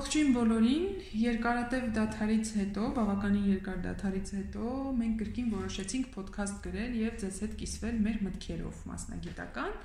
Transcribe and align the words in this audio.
Ողջույն 0.00 0.30
բոլորին։ 0.32 0.84
Երկարատև 1.20 1.88
դաթարից 1.92 2.50
հետո, 2.56 2.84
բավականին 2.96 3.48
երկար 3.50 3.80
դաթարից 3.84 4.30
հետո 4.36 4.68
մենք 5.00 5.18
կրկին 5.20 5.50
որոշեցինք 5.56 6.14
ոդքասթ 6.16 6.62
գրել 6.66 6.94
եւ 7.00 7.18
ձեզ 7.20 7.40
հետ 7.44 7.58
կիսվել 7.60 7.98
մեր 8.06 8.22
մտքերով 8.28 8.78
մասնագիտական։ 8.92 9.76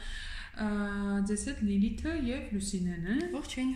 Ձեզ 1.31 1.43
հետ 1.49 1.65
Լիլիթը 1.67 2.15
եւ 2.29 2.55
Լուսինենը։ 2.55 3.17
Ողջույն։ 3.35 3.75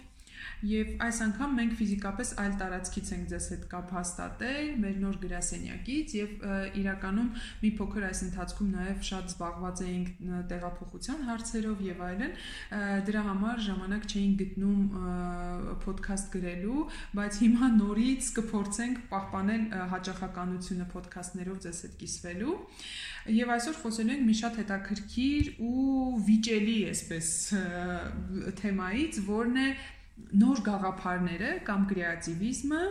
Եվ 0.69 0.89
այս 1.05 1.19
անգամ 1.25 1.53
մենք 1.59 1.75
ֆիզիկապես 1.79 2.31
այլ 2.43 2.55
տարածքից 2.59 3.11
ենք 3.15 3.27
ձեզ 3.31 3.45
հետ 3.53 3.61
կապ 3.71 3.91
հաստատել, 3.95 4.71
մեր 4.83 4.97
նոր 5.03 5.19
գրասենյակից 5.23 6.15
եւ 6.19 6.45
իրականում 6.79 7.29
մի 7.63 7.71
փոքր 7.79 8.07
այս 8.09 8.21
ընթացքում 8.27 8.73
նաեւ 8.75 9.05
շատ 9.09 9.29
զբաղված 9.29 9.83
էինք 9.89 10.09
տեղափոխության 10.51 11.23
հարցերով 11.29 11.83
եւ 11.89 12.03
այլն, 12.09 12.33
դրա 13.09 13.23
համար 13.29 13.63
ժամանակ 13.69 14.07
չէինք 14.09 14.43
գտնում 14.43 14.81
ոդքասթ 15.85 16.31
գրելու, 16.35 16.83
բայց 17.19 17.39
հիմա 17.43 17.69
նորից 17.79 18.31
կփորձենք 18.39 18.99
պահպանել 19.13 19.63
հաճախականությունը 19.93 20.89
ոդքասթներով 20.99 21.61
ձեզ 21.65 21.81
հետ 21.85 21.95
կիսվելու։ 22.03 22.57
Եվ 23.39 23.53
այսօր 23.55 23.79
խոսելու 23.83 24.13
ենք 24.15 24.25
մի 24.29 24.35
շատ 24.39 24.59
հետաքրքիր 24.59 25.49
ու 25.69 26.19
վիճելի, 26.29 26.77
այսպես 26.89 27.31
թեմայից, 28.59 29.19
որն 29.29 29.59
է 29.59 29.67
նոր 30.39 30.61
գաղափարները 30.65 31.51
կամ 31.67 31.85
կրեատիվիզմը 31.89 32.81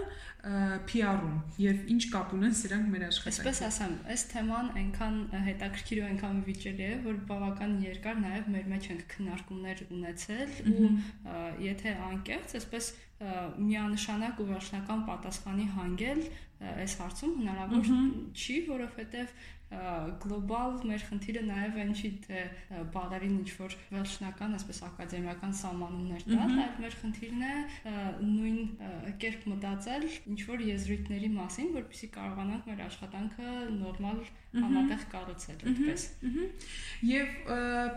PR-ում 0.89 1.35
եւ 1.61 1.81
ինչ 1.95 2.03
կապ 2.13 2.35
ունեն 2.37 2.55
սրանք 2.59 2.91
մեր 2.93 3.05
աշխատանքի։ 3.09 3.49
Այսպես 3.51 3.61
ասեմ, 3.69 3.95
այս 4.15 4.25
թեման 4.33 4.71
այնքան 4.83 5.19
հետաքրքիր 5.49 6.01
ու 6.01 6.07
այնքան 6.09 6.39
վիճելի 6.49 6.87
է, 6.89 6.93
որ 7.09 7.19
բավական 7.29 7.75
երկար 7.85 8.21
նաեւ 8.23 8.49
մեր 8.55 8.71
մեջ 8.73 8.89
ենք 8.95 9.05
քննարկումներ 9.15 9.83
ունեցել 9.99 10.57
ու 10.73 10.91
եթե 11.67 11.95
անկեղծ, 12.09 12.57
այսպես 12.59 12.91
միանշանակ 13.19 14.43
ու 14.43 14.49
վերջնական 14.53 15.01
պատասխանի 15.09 15.65
հանգել 15.75 16.21
այս 16.59 16.95
հարցում 17.03 17.33
հնարավոր 17.39 17.89
չի, 18.35 18.57
որովհետեւ 18.69 19.35
գլոբալ 19.69 20.79
մեր 20.89 21.03
խնդիրը 21.09 21.43
նաև 21.45 21.75
այն 21.83 21.91
չի 21.93 22.11
թե 22.25 22.43
բալերին 22.95 23.35
ինչ 23.43 23.51
որ 23.59 23.75
վերջնական, 23.93 24.55
այսպես 24.59 24.81
ակադեմիական 24.89 25.53
սահմանումներ 25.59 26.25
տալ, 26.29 26.55
այլ 26.65 26.79
մեր 26.85 26.97
խնդիրն 27.03 27.45
է 27.49 27.53
նույն 28.31 28.59
կերպ 29.25 29.47
մտածել 29.53 30.09
ինչ 30.33 30.41
որ 30.49 30.65
եզրույթների 30.69 31.31
մասին, 31.37 31.71
որպեսզի 31.77 32.11
կարողանանք 32.17 32.71
մեր 32.73 32.85
աշխատանքը 32.89 33.53
նորմալ 33.77 34.25
համատեղ 34.57 35.05
կառուցել 35.13 35.65
այդպես։ 35.71 36.05
Եվ 37.09 37.35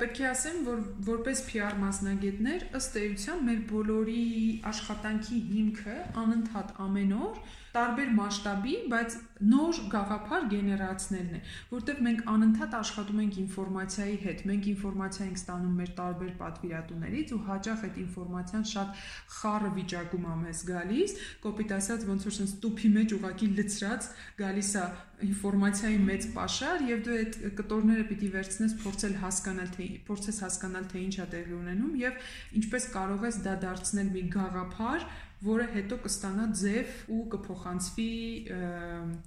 պետք 0.01 0.21
է 0.21 0.27
ասեմ, 0.31 0.59
որ 0.67 0.83
որպես 1.07 1.43
PR 1.47 1.79
մասնագետներ 1.79 2.67
ըստ 2.81 2.99
էության 3.01 3.45
մեր 3.47 3.63
բոլորի 3.71 4.25
աշխատանքի 4.73 5.41
հիմքը 5.53 5.97
անընդհատ 6.25 6.77
ամեն 6.87 7.17
օր 7.21 7.41
տարբեր 7.71 8.09
մասշտաբի, 8.17 8.73
բայց 8.91 9.13
նոր 9.47 9.77
գաղափար 9.91 10.47
գեներացնելն 10.51 11.35
է, 11.37 11.41
որտեղ 11.71 12.01
մենք 12.07 12.23
անընդհատ 12.33 12.73
աշխատում 12.79 13.21
ենք 13.23 13.37
ինֆորմացիայի 13.43 14.17
հետ։ 14.25 14.43
Մենք 14.51 14.67
ինֆորմացիա 14.71 15.27
ենք 15.27 15.39
ստանում 15.39 15.77
մեր 15.81 15.93
տարբեր 16.01 16.33
պատվիրատուներից 16.41 17.31
ու 17.31 17.39
հաճախ 17.47 17.85
այդ 17.87 18.01
ինֆորմացիան 18.01 18.67
շատ 18.71 19.05
խառը 19.37 19.71
վիճակում 19.79 20.27
է 20.31 20.35
մեզ 20.41 20.63
գալիս, 20.71 21.15
կոպիտ 21.47 21.73
ասած 21.79 22.05
ոնց 22.11 22.27
որ 22.27 22.35
sense 22.41 22.59
տուփի 22.65 22.91
մեջ 22.99 23.15
ուղակի 23.21 23.51
լցրած 23.61 24.11
գալիս 24.41 24.73
է 24.81 24.85
ինֆորմացիայի 25.27 25.97
մեծ 26.07 26.27
pašար 26.35 26.85
եւ 26.89 27.01
դու 27.05 27.17
այդ 27.21 27.37
կտորները 27.59 28.05
պիտի 28.11 28.29
վերցնես 28.35 28.75
փորձել 28.83 29.17
հասկանալ 29.21 29.73
թե 29.75 29.87
փորձես 30.07 30.39
հասկանալ 30.45 30.87
թե 30.91 31.03
ինչ 31.07 31.15
է 31.15 31.27
տեղի 31.33 31.57
ունենում 31.61 31.97
եւ 32.01 32.29
ինչպես 32.61 32.87
կարող 32.95 33.25
ես 33.29 33.41
դա 33.47 33.55
դարձնել 33.65 34.11
մի 34.15 34.23
գաղափար 34.35 35.07
որը 35.41 35.65
հետո 35.73 35.97
կստանա 36.05 36.45
ձև 36.61 36.97
ու 37.15 37.23
կփոխանցվի 37.33 38.11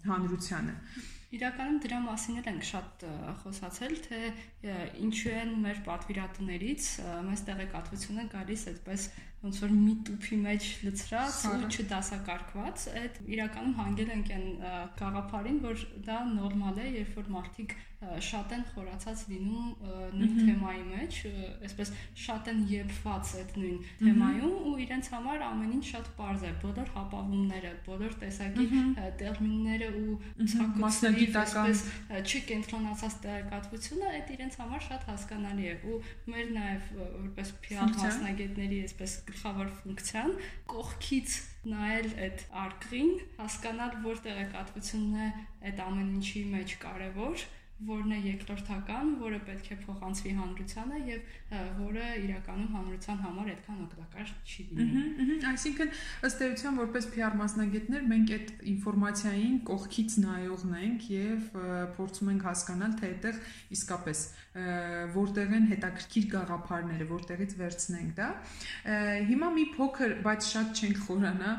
հանրությանը։ 0.06 0.74
Իրականում 1.34 1.78
դրա 1.82 1.96
մասին 2.04 2.36
էլ 2.40 2.48
ենք 2.52 2.66
շատ 2.68 3.04
խոսացել, 3.40 3.94
թե 4.04 4.18
ինչու 5.02 5.32
են 5.34 5.54
մեր 5.64 5.80
պատվիրատուներից 5.88 6.90
մեզ 7.26 7.42
տեղեկատվությունը 7.48 8.26
գալիս 8.34 8.66
այդպես 8.70 9.06
ոնց 9.44 9.58
որ 9.64 9.72
մի 9.76 9.94
տուփի 10.08 10.36
մեջ 10.40 10.68
լցրած 10.86 11.40
ու 11.50 11.70
չդասակարգված, 11.74 12.84
այդ 13.00 13.18
իրականում 13.34 13.74
հանգել 13.80 14.12
ենք 14.14 14.30
այն 14.36 14.46
գաղափարին, 15.00 15.58
որ 15.64 15.82
դա 16.08 16.20
նորմալ 16.30 16.80
է, 16.80 16.86
երբ 17.00 17.18
որ 17.20 17.28
մարդիկ 17.34 17.76
շատ 18.24 18.52
են 18.54 18.64
խորացած 18.72 19.20
լինում 19.30 19.68
նույն 20.18 20.34
թեմայի 20.38 20.82
մեջ, 20.88 21.18
այսպես 21.66 21.92
շատ 22.24 22.50
են 22.52 22.60
եփված 22.70 23.30
այդ 23.40 23.54
նույն 23.60 23.78
թեմայում 24.00 24.54
ու 24.70 24.74
իրենց 24.84 25.10
համար 25.14 25.44
ամեն 25.48 25.72
ինչ 25.78 25.84
շատ 25.90 26.10
པարզ 26.18 26.44
է, 26.44 26.52
բոլոր 26.64 26.92
հապավումները, 26.96 27.72
բոլոր 27.88 28.16
տեսակի 28.24 28.66
տերմինները 29.22 29.90
ու 30.00 30.16
մասնագիտական 30.84 31.80
չկենտրոնացած 32.24 33.18
տեղեկատվությունը 33.24 34.12
այդ 34.14 34.34
իրենց 34.36 34.58
համար 34.64 34.86
շատ 34.88 35.08
հասկանալի 35.10 35.70
է 35.72 35.76
ու 35.94 36.00
մեր 36.34 36.54
նաև 36.58 36.92
որպես 37.00 37.54
PR 37.64 37.94
մասնագետների 37.94 38.82
այսպես 38.84 39.16
գլխավոր 39.34 39.74
ֆունկցիան 39.80 40.32
կողքից 40.74 41.34
նայել 41.74 42.08
այդ 42.28 42.46
արկղին, 42.64 43.12
հասկանալ 43.42 43.98
որ 44.06 44.24
տեղեկատվությունն 44.28 45.20
է 45.24 45.28
այդ 45.70 45.84
ամեն 45.88 46.16
ինչի 46.20 46.42
մեջ 46.54 46.78
կարևոր 46.86 47.46
որն 47.84 48.12
է 48.14 48.18
երկրորդական, 48.22 49.08
որը 49.18 49.38
պետք 49.48 49.70
է 49.74 49.76
փոխանցվի 49.82 50.32
հանրությանը 50.38 50.98
եւ 51.08 51.56
որը 51.80 52.04
իրականում 52.22 52.76
հանրության 52.76 53.18
համար 53.24 53.50
այդքան 53.54 53.80
օգտակար 53.84 54.30
չի 54.46 54.66
լինի։ 54.78 55.38
Այսինքն 55.50 55.90
ըստ 56.28 56.44
էության 56.46 56.78
որպես 56.80 57.08
PR 57.16 57.36
մասնագետներ 57.40 58.06
մենք 58.14 58.32
այդ 58.38 58.54
ինֆորմացիային 58.74 59.58
կողքից 59.74 60.16
նայողն 60.24 60.78
ենք 60.84 61.08
եւ 61.14 61.50
փորձում 61.98 62.32
ենք 62.34 62.48
հասկանալ 62.48 62.96
թե 63.02 63.10
այդտեղ 63.10 63.42
իսկապես 63.74 64.24
որտեղ 64.54 65.52
են 65.56 65.64
հետաքրքիր 65.66 66.26
գաղափարները, 66.30 67.06
որտեղից 67.10 67.54
վերցնենք 67.58 68.10
դա։ 68.18 68.28
Հիմա 69.30 69.48
մի 69.54 69.64
փոքր, 69.74 70.14
բայց 70.22 70.50
շատ 70.50 70.78
չենք 70.78 71.00
խորանա 71.08 71.54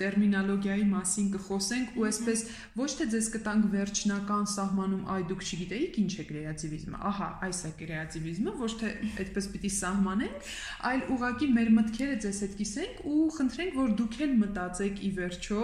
տերմինոլոգիայի 0.00 0.86
մասին 0.92 1.28
կխոսենք 1.34 1.98
ու 2.00 2.06
այսպես 2.08 2.44
ոչ 2.80 2.88
թե 3.00 3.08
ձեզ 3.12 3.28
կտանք 3.36 3.68
վերջնական 3.76 4.48
սահմանում 4.52 5.04
այ 5.12 5.26
դուք 5.28 5.44
չգիտեիք 5.44 6.00
ինչ 6.02 6.12
է 6.12 6.26
կրեատիվիզմը։ 6.32 7.02
Ահա, 7.12 7.28
այս 7.52 7.60
է 7.68 7.72
կրեատիվիզմը, 7.82 8.56
ոչ 8.62 8.72
թե 8.80 8.92
այդպես 9.22 9.50
պիտի 9.52 9.72
սահմանենք, 9.76 10.50
այլ 10.88 11.04
ուղղակի 11.12 11.50
մեր 11.52 11.72
մտքերը 11.76 12.16
ձեզ 12.24 12.42
հետ 12.46 12.58
կիսենք 12.62 13.04
ու 13.12 13.28
խնդրենք, 13.36 13.78
որ 13.82 13.94
դուք 14.00 14.18
էլ 14.22 14.34
մտածեք 14.40 15.02
ի 15.02 15.12
վերջո, 15.20 15.62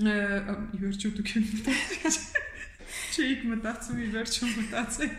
ի 0.00 0.82
վերջո 0.86 1.14
դուք 1.20 1.32
էլ 1.36 1.48
մտածեք 1.52 2.54
չէիք 3.16 3.44
մտածում 3.50 4.00
ի 4.02 4.08
վերջո 4.14 4.48
մտածեք 4.56 5.14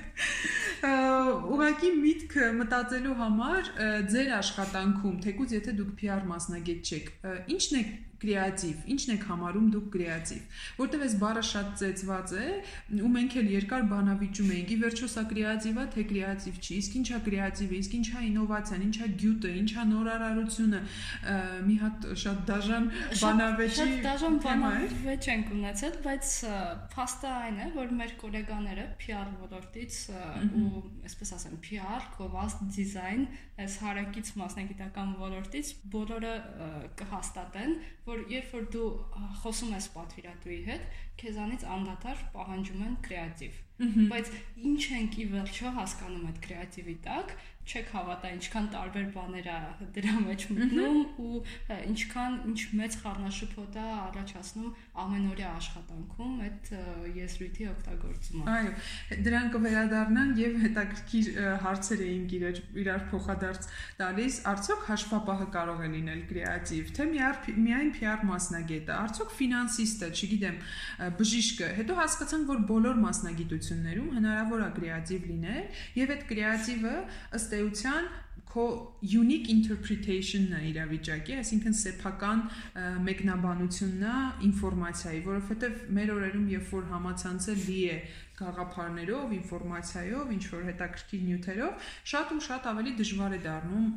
ուղղակի 0.85 1.91
միտքը 2.01 2.49
մտածելու 2.57 3.15
համար 3.21 3.71
ձեր 4.13 4.33
աշխատանքում 4.38 5.15
թեկուզ 5.25 5.55
եթե 5.57 5.73
դուք 5.79 5.93
PR 6.01 6.27
մասնագետ 6.29 6.91
չեք 6.91 7.09
ինչն 7.55 7.79
է 7.79 7.83
կրեատիվ, 8.22 8.85
ինչն 8.94 9.13
եք 9.13 9.25
համարում 9.29 9.67
դուք 9.73 9.88
կրեատիվ, 9.94 10.61
որտեվ 10.78 11.03
այս 11.07 11.16
բառը 11.22 11.44
շատ 11.47 11.67
ծեծված 11.81 12.33
է 12.38 12.45
ու 12.97 13.11
մենք 13.13 13.35
էլ 13.41 13.50
երկար 13.53 13.83
բանավիճում 13.91 14.51
էինք, 14.57 14.72
ի 14.73 14.78
վերջո 14.83 15.09
սա 15.13 15.23
կրեատիվ 15.31 15.78
է, 15.78 15.85
թե 15.94 16.05
կրեատիվ 16.11 16.57
չի, 16.57 16.77
իսկ 16.77 16.97
ինչա 16.97 17.19
կրեատիվը, 17.27 17.77
իսկ 17.77 17.95
ինչա 17.97 18.23
ինովացիան, 18.27 18.85
ինչա 18.88 19.09
գյուտը, 19.22 19.51
ինչա 19.61 19.85
նորարարությունը, 19.91 20.81
մի 21.67 21.77
հատ 21.83 22.07
շատ 22.23 22.41
դաժան 22.47 22.89
բանավեճի 23.22 23.77
շատ 23.77 23.94
դաժան 24.07 24.39
բանավեճ 24.47 25.29
ենք 25.38 25.51
ունեցել, 25.57 25.97
բայց 26.07 26.33
փաստը 26.94 27.33
այն 27.38 27.57
է, 27.57 27.67
որ 27.77 27.94
մեր 28.01 28.13
գոլեգաները 28.23 28.85
PR 29.03 29.31
ոլորտից 29.44 30.00
ու 30.57 30.83
այսպես 31.07 31.33
ասեմ 31.38 31.57
PR, 31.67 32.07
կովաստ, 32.17 32.66
դիզայն, 32.77 33.23
այս 33.57 33.77
հարակից 33.83 34.31
մասնագիտական 34.41 35.13
ոլորտից 35.21 35.71
բոլորը 35.94 36.33
կհաստատեն, 37.00 37.74
որ 38.07 38.24
երբ 38.31 38.54
որ 38.56 38.68
դու 38.74 38.88
խոսում 39.42 39.74
ես 39.75 39.88
պատվիրատուի 39.95 40.59
հետ, 40.68 40.86
քեզանից 41.24 41.68
անդադար 41.78 42.25
պահանջում 42.36 42.84
են 42.88 43.00
կրեատիվ 43.08 43.64
բայց 43.78 44.30
ինչ 44.68 44.81
ենք 44.98 45.18
ի 45.22 45.25
վերջո 45.36 45.72
հասկանում 45.78 46.25
այդ 46.31 46.38
կրեատիվի 46.48 46.96
տակ 47.08 47.34
չեք 47.68 47.90
հավատա 47.92 48.30
ինչքան 48.31 48.68
տարբեր 48.74 49.08
բաներ 49.12 49.48
է 49.52 49.88
դրա 49.98 50.14
մեջ 50.24 50.44
մտնում 50.56 51.00
ու 51.19 51.40
ինչքան 51.75 52.38
ինչ 52.52 52.62
մեծ 52.80 52.96
խառնաշփոթ 53.02 53.75
է 53.81 53.84
առաջացնում 54.08 54.69
ամենօրյա 55.04 55.50
աշխատանքում 55.58 56.38
այդ 56.48 56.72
եզրույթի 57.18 57.68
օգտագործումը 57.72 58.46
այո 58.54 59.19
դրան 59.28 59.52
կվերադառնան 59.58 60.31
եւ 60.42 60.56
հետաքրքիր 60.64 61.30
հարցեր 61.68 62.06
էինք 62.08 62.38
իրար 62.40 62.62
իրար 62.88 63.04
փոխադարձ 63.12 63.69
տալիս 64.00 64.40
արդյոք 64.54 64.88
հաշվապահը 64.88 65.50
կարող 65.58 65.84
է 65.84 65.92
լինել 65.98 66.24
կրեատիվ 66.31 66.96
թե 66.98 67.10
միայն 67.68 67.94
PR 68.00 68.25
մասնագետը 68.31 68.96
արդյոք 68.96 69.36
ֆինանսիստը 69.42 70.12
չգիտեմ 70.16 70.58
բժիշկը 71.19 71.71
հետո 71.80 71.98
հասկացանք 71.98 72.51
որ 72.51 72.62
բոլոր 72.71 73.01
մասնագիտություններում 73.07 74.13
հնարավոր 74.18 74.63
է 74.68 74.69
կրեատիվ 74.77 75.27
լինել 75.31 75.83
եւ 76.01 76.15
այդ 76.18 76.24
կրեատիվը 76.31 76.95
ըստ 77.39 77.57
էության 77.57 78.09
քո 78.48 78.65
unique 79.04 79.50
interpretation-ն 79.51 80.54
է 80.57 80.62
իրավիճակի, 80.71 81.33
այսինքն 81.42 81.75
սեփական 81.77 82.44
մեկնաբանությունն 83.07 84.06
է 84.07 84.13
ինֆորմացիայի, 84.48 85.19
որովհետև 85.27 85.81
մեր 85.98 86.13
օրերում 86.15 86.48
երբ 86.54 86.71
որ 86.77 86.88
համացանցը 86.94 87.57
լի 87.65 87.81
է 87.92 87.98
գաղափարներով, 88.38 89.36
ինֆորմացիայով, 89.38 90.31
ինչ 90.38 90.44
որ 90.54 90.65
հետաքրքիր 90.71 91.25
նյութերով, 91.27 91.92
շատ 92.13 92.33
ու 92.38 92.42
շատ 92.48 92.71
ավելի 92.71 92.95
դժվար 93.01 93.38
է 93.38 93.42
դառնում 93.48 93.88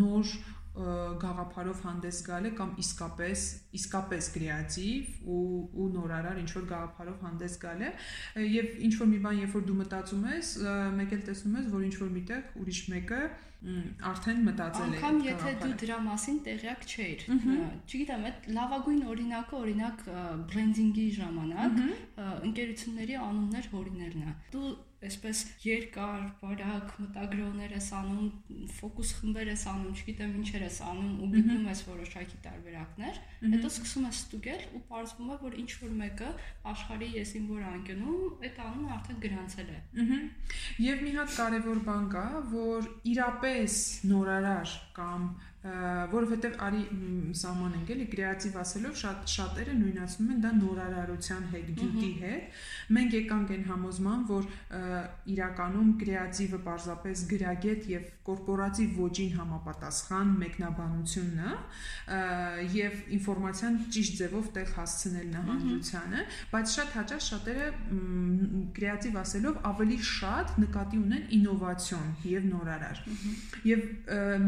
նոր 0.00 0.34
գաղափարով 0.72 1.80
հանդես 1.84 2.18
գալը 2.28 2.50
կամ 2.56 2.70
իսկապես 2.82 3.44
իսկապես 3.78 4.28
կրեատիվ 4.36 5.30
ու 5.36 5.44
ու 5.82 5.88
նորարար 5.96 6.40
ինչ 6.42 6.50
որ 6.56 6.66
գաղափարով 6.72 7.24
հանդես 7.28 7.56
գալը 7.64 7.90
եւ 8.48 8.70
ինչ 8.88 8.92
որ 9.02 9.10
մի 9.12 9.18
բան 9.26 9.40
երբ 9.42 9.56
որ 9.58 9.66
դու 9.68 9.78
մտածում 9.82 10.28
ես 10.32 10.52
մեկ 11.00 11.16
էլ 11.18 11.24
տեսնում 11.28 11.58
ես 11.60 11.72
որ 11.76 11.88
ինչ 11.88 11.96
որ 12.02 12.12
միտեղ 12.16 12.62
ուրիշ 12.62 12.80
մեկը 12.92 13.22
արդեն 14.10 14.40
մտածել 14.46 14.94
է 14.94 14.96
անկամ 14.98 15.18
եթե 15.26 15.50
դու 15.60 15.74
դրա 15.82 15.98
մասին 16.06 16.38
տեղյակ 16.46 16.86
չէիր 16.92 17.20
չգիտեմ 17.28 18.24
այդ 18.30 18.48
լավագույն 18.56 19.04
օրինակը 19.12 19.58
օրինակ 19.58 20.02
բրենդինգի 20.52 21.04
ժամանակ 21.18 21.78
ընկերությունների 22.48 23.20
անուններ 23.28 23.68
հորիներն 23.76 24.24
է 24.26 24.34
դու 24.56 24.72
այսպես 25.06 25.38
երկար, 25.64 26.22
բարակ 26.42 26.92
մտագրողներ 27.02 27.74
ես 27.74 27.88
անում, 27.98 28.28
ֆոկուս 28.76 29.12
խմբեր 29.18 29.50
ես 29.52 29.64
անում, 29.72 29.96
չգիտեմ 29.98 30.34
ինչեր 30.42 30.64
ես 30.66 30.78
անում 30.88 31.12
ու 31.22 31.28
գտնում 31.32 31.66
ես 31.72 31.82
որոշակի 31.88 32.38
տարբերակներ, 32.46 33.20
հետո 33.54 33.72
սկսում 33.72 34.06
ես 34.08 34.20
ստուգել 34.22 34.62
ու 34.72 34.82
պարզվում 34.92 35.32
է, 35.32 35.38
որ 35.42 35.56
ինչ 35.62 35.70
որ 35.82 35.94
մեկը 36.02 36.30
աշխարհի 36.72 37.08
եսին 37.18 37.48
որ 37.52 37.62
անկյունում, 37.72 38.20
այդ 38.46 38.60
անունը 38.66 38.92
արդեն 38.96 39.22
գրանցել 39.26 39.72
է։ 39.72 39.78
Եվ 40.86 41.02
մի 41.02 41.14
հատ 41.18 41.34
կարևոր 41.42 41.82
բան 41.88 42.06
կա, 42.12 42.26
որ 42.52 42.90
իրապես 43.12 43.80
նորարար 44.12 44.76
կամ 44.96 45.26
որովհետև 45.62 46.56
արի 46.66 46.80
սահման 47.38 47.74
ենք 47.78 47.90
էլի 47.94 48.06
կրեատիվ 48.12 48.56
ասելով 48.62 48.96
շատ 48.98 49.28
շատերը 49.32 49.74
նույնացնում 49.78 50.32
են 50.34 50.40
դա 50.42 50.50
նորարարության 50.58 51.44
հետ, 51.52 51.68
գյուտի 51.78 52.08
հետ։ 52.22 52.56
Մենք 52.96 53.14
եկանք 53.18 53.52
այն 53.54 53.62
համոզման, 53.68 54.24
որ 54.32 54.48
իրականում 55.32 55.92
կրեատիվը 56.02 56.60
պարզապես 56.66 57.22
գրագետ 57.30 57.86
եւ 57.92 58.08
կորպորատիվ 58.22 58.98
ոճին 59.02 59.30
համապատասխան 59.38 60.34
մեկնաբանությունն 60.42 61.38
է 61.46 62.18
եւ 62.72 62.98
ինֆորմացիան 63.18 63.78
ճիշտ 63.94 64.18
ձևով 64.22 64.50
տեղ 64.58 64.74
հասցնելն 64.76 65.32
է 65.32 65.42
հանրությանը, 65.48 66.26
բայց 66.52 66.74
շատ 66.76 66.92
հաճախ 66.98 67.24
շատերը 67.26 67.66
կրեատիվ 68.78 69.18
ասելով 69.22 69.58
ավելի 69.72 69.98
շատ 70.10 70.54
նկատի 70.62 71.02
ունեն 71.02 71.24
ինովացիոն 71.38 72.08
եւ 72.32 72.46
նորարար։ 72.52 73.02
Եվ 73.72 73.82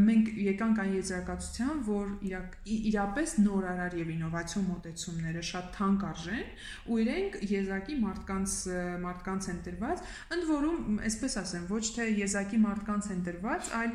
մենք 0.05 0.31
եկանք 0.45 0.83
այն 0.85 0.95
եզրակացության, 1.05 1.81
որ 1.85 2.13
իրակ, 2.25 2.55
իրապես 2.75 3.35
նորարար 3.45 3.97
եւ 4.01 4.11
ինովացիոն 4.15 4.65
մոտեցումները 4.71 5.43
շատ 5.49 5.69
թանկ 5.77 6.05
արժեն 6.09 6.47
ու 6.89 6.99
իրենք 7.05 7.39
եզակի 7.51 7.97
մարդկանց 8.05 8.57
մարդկանց 9.05 9.49
են 9.53 9.61
տրված, 9.69 10.05
ընդ 10.35 10.47
որում, 10.51 10.99
այսպես 11.09 11.37
ասեմ, 11.45 11.67
ոչ 11.75 11.85
թե 11.99 12.09
եզակի 12.25 12.61
մարդկանց 12.65 13.11
են 13.15 13.25
տրված, 13.29 13.73
այլ 13.81 13.95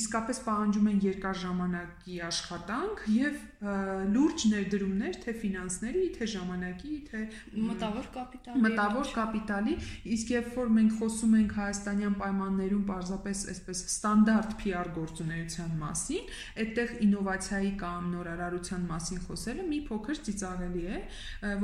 իսկապես 0.00 0.42
պահանջում 0.48 0.90
են 0.94 1.02
երկար 1.04 1.40
ժամանակի 1.44 2.20
աշխատանք 2.30 3.04
եւ 3.14 3.40
լուրջ 3.64 4.44
ներդրումներ 4.52 5.18
թե 5.24 5.34
ֆինանսների, 5.40 6.02
թե 6.16 6.28
ժամանակի, 6.34 6.94
թե 7.08 7.20
մտավոր 7.68 8.08
կապիտալի։ 8.14 8.62
Մտավոր 8.64 9.12
կապիտալի, 9.14 9.76
իսկ 10.14 10.32
երբ 10.34 10.50
որ 10.58 10.72
մենք 10.78 10.96
խոսում 11.00 11.36
ենք 11.40 11.54
հայաստանյան 11.58 12.16
պայմաններում 12.20 12.84
պարզապես 12.90 13.44
այսպես 13.54 13.82
ստանդարտ 13.94 14.54
PR 14.64 14.92
գործունեության 14.98 15.74
մասին, 15.80 16.30
այդտեղ 16.64 16.94
ինովացիայի 17.08 17.72
կամ 17.84 18.08
նորարարության 18.14 18.86
մասին 18.92 19.24
խոսելը 19.24 19.66
մի 19.72 19.80
փոքր 19.88 20.22
ծիծաղելի 20.28 20.84
է, 20.84 21.02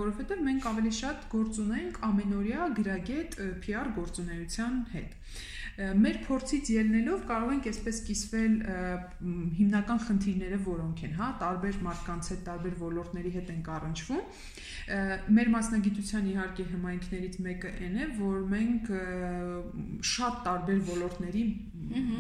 որովհետև 0.01 0.45
մենք 0.51 0.69
ավելի 0.71 0.93
շատ 1.01 1.31
գործ 1.37 1.63
ունենք 1.67 2.03
ամենօրյա 2.11 2.69
գրագետ 2.81 3.41
PR 3.67 3.95
գործունեության 4.01 4.85
հետ 4.95 5.19
Մեր 5.79 6.17
փորձից 6.27 6.71
ելնելով 6.75 7.23
կարող 7.29 7.53
ենք 7.55 7.69
այսպես 7.71 8.01
կիսվել 8.09 8.55
հիմնական 9.59 10.01
խնդիրները 10.07 10.59
որոնք 10.67 11.05
են, 11.07 11.15
հա, 11.21 11.29
տարբեր 11.43 11.79
մարդկանց 11.87 12.31
հետ, 12.33 12.43
տարբեր 12.49 12.79
ոլորտների 12.81 13.35
հետ 13.37 13.53
ենք 13.55 13.71
առնչվում։ 13.77 14.25
Մեր 15.39 15.53
մասնագիտության 15.57 16.33
իհարկե 16.35 16.67
հմայքներից 16.75 17.39
մեկը 17.47 17.75
այն 17.87 18.01
է, 18.01 18.09
որ 18.21 18.43
մենք 18.57 18.91
շատ 20.15 20.43
տարբեր 20.51 20.83
ոլորտների 20.91 21.47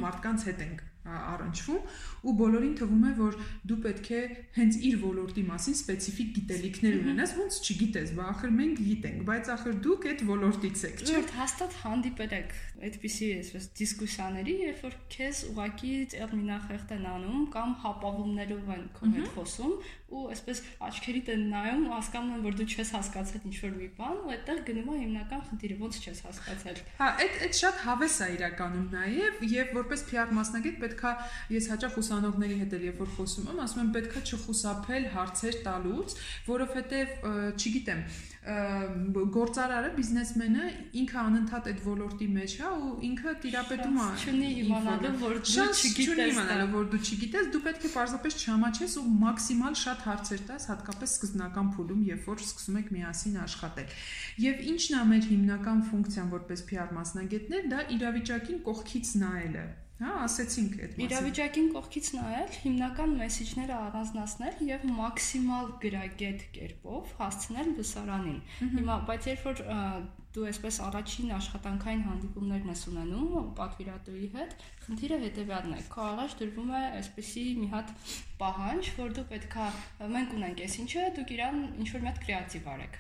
մարդկանց 0.07 0.49
հետ 0.51 0.65
ենք 0.69 0.87
առնչվում 1.11 2.27
ու 2.29 2.33
բոլորին 2.41 2.75
թվում 2.79 3.05
է 3.09 3.13
որ 3.19 3.37
դու 3.71 3.77
պետք 3.87 4.09
է 4.15 4.21
հենց 4.57 4.79
իր 4.91 4.97
ոլորտի 5.05 5.45
մասին 5.49 5.77
սպეციფიկ 5.79 6.33
գիտելիքներ 6.37 6.99
ունենաս 7.01 7.33
ոնց 7.39 7.59
չգիտես 7.65 8.13
բա 8.19 8.27
ախր 8.35 8.53
մենք 8.59 8.83
գիտենք 8.89 9.25
բայց 9.31 9.51
ախր 9.57 9.79
դուք 9.87 10.07
այդ 10.13 10.25
ոլորտից 10.31 10.85
եք 10.91 11.03
չէ 11.09 11.23
հաստատ 11.41 11.79
հանդիպել 11.81 12.35
եք 12.41 12.55
այդպիսի 12.89 13.31
այսպես 13.41 13.69
դիսկուսիաների 13.81 14.55
երբ 14.65 14.85
որ 14.87 14.97
քեզ 15.15 15.41
ուղակի 15.51 15.93
տերմինախեղտ 16.15 16.95
են 16.97 17.09
անում 17.15 17.43
կամ 17.55 17.75
հապավումներով 17.85 18.71
են 18.77 18.85
քո 18.97 19.11
հետ 19.17 19.33
խոսում 19.37 19.75
ու 20.11 20.23
այսպես 20.35 20.61
աչքերիդ 20.89 21.29
են 21.31 21.43
նայում 21.53 21.83
ու 21.87 21.93
հասկանում 21.95 22.33
են 22.35 22.47
որ 22.47 22.57
դու 22.59 22.67
չես 22.71 22.89
հասկացել 22.97 23.45
ինչ 23.51 23.57
որ 23.61 23.75
մի 23.81 23.89
բան 24.01 24.17
ու 24.21 24.33
այդտեղ 24.35 24.63
գնում 24.71 24.89
է 24.91 24.97
հիմնական 25.01 25.45
խնդիրը 25.51 25.77
ոնց 25.81 25.99
չես 26.01 26.23
հասկացել 26.27 26.81
հա 26.99 27.11
այդ 27.21 27.37
այդ 27.47 27.59
շատ 27.61 27.85
հավես 27.85 28.17
է 28.27 28.29
իրականում 28.41 28.89
նաև 28.97 29.45
եւ 29.55 29.71
որպես 29.79 30.05
PR 30.11 30.35
մասնագետ 30.41 30.81
պետքա 30.83 31.13
ես 31.55 31.71
հաճախ 31.71 32.01
ուսանողների 32.01 32.59
հետ 32.65 32.75
էլ 32.81 32.85
երբ 32.91 33.01
որ 33.05 33.11
խոսում 33.21 33.49
եմ, 33.51 33.63
ասում 33.65 33.81
եմ 33.85 33.93
պետքա 33.97 34.23
չխուսափել 34.31 35.07
հարցեր 35.15 35.57
տալուց, 35.67 36.15
որովհետև 36.51 37.15
չգիտեմ, 37.61 38.03
գործարարը, 38.41 39.89
բիզնեսմենը 39.97 40.69
ինքը 40.97 41.17
անընդհատ 41.21 41.67
այդ 41.71 41.81
ոլորտի 41.85 42.29
մեջ 42.37 42.55
է 42.57 42.71
ու 42.73 42.93
ինքը 43.09 43.35
տիրապետում 43.43 43.99
է։ 44.01 44.07
Չունի 44.23 44.53
իմանալու, 44.63 45.11
որ 45.21 45.37
դու 45.45 45.67
չգիտես, 45.77 46.33
իմանալու, 46.33 46.71
որ 46.73 46.89
դու 46.95 47.01
չգիտես, 47.05 47.51
դու 47.53 47.61
պետք 47.67 47.85
է 47.85 47.91
պարզապես 47.97 48.39
չհամաչես 48.41 48.97
ու 49.01 49.05
մաքսիմալ 49.27 49.77
շատ 49.83 50.07
հարցեր 50.09 50.43
տաս, 50.49 50.67
հատկապես 50.73 51.15
սկզբնական 51.21 51.71
փուլում, 51.77 52.01
երբ 52.09 52.33
որ 52.33 52.43
սկսում 52.49 52.81
եք 52.81 52.91
միասին 52.97 53.37
աշխատել։ 53.45 53.95
Եվ 54.49 54.65
ինչն 54.73 54.97
է 54.97 55.05
մեր 55.13 55.31
հիմնական 55.35 55.85
ֆունկցիան 55.91 56.35
որպես 56.41 56.67
PR 56.73 56.97
մասնագետներ, 56.97 57.71
դա 57.77 57.87
իրավիճակին 58.01 58.65
կողքից 58.71 59.15
նայելը 59.21 59.69
Հա, 60.01 60.13
ասեցինք 60.25 60.77
այդ 60.81 60.93
մասին։ 60.97 61.05
Իրավիճակին 61.07 61.67
կողքից 61.75 62.07
նայել, 62.17 62.55
հիմնական 62.63 63.11
մեսեջները 63.21 63.75
առանձնացնել 63.77 64.63
եւ 64.71 64.87
մաքսիմալ 65.01 65.69
գրագետ 65.83 66.45
կերպով 66.57 67.13
հասցնել 67.21 67.69
լսարանին։ 67.81 68.39
Հիմա, 68.79 68.97
բայց 69.11 69.29
երբ 69.31 69.45
որ 69.51 69.63
դու 70.31 70.47
այսպես 70.47 70.77
առաջին 70.87 71.31
աշխատանքային 71.37 72.03
հանդիպումներն 72.07 72.69
ես 72.71 72.83
ունենում 72.91 73.49
պատվիրատուի 73.61 74.29
հետ, 74.37 74.53
խնդիրը 74.87 75.21
հետեւյալն 75.27 75.77
է։ 75.77 75.81
Քո 75.93 76.03
առաջ 76.11 76.37
դրվում 76.41 76.75
է 76.81 76.83
այսպեսի 77.01 77.47
մի 77.61 77.69
հատ 77.75 77.95
պահանջ, 78.41 78.89
որ 78.97 79.11
դու 79.17 79.25
պետքա 79.31 79.65
մենք 80.11 80.31
ունենք 80.39 80.61
այս 80.65 80.75
ինչը, 80.81 81.03
դուք 81.17 81.33
իրան 81.35 81.59
ինչ 81.83 81.89
որ 81.93 82.05
մի 82.05 82.09
հատ 82.09 82.21
կրեատիվ 82.25 82.69
արեք։ 82.73 82.95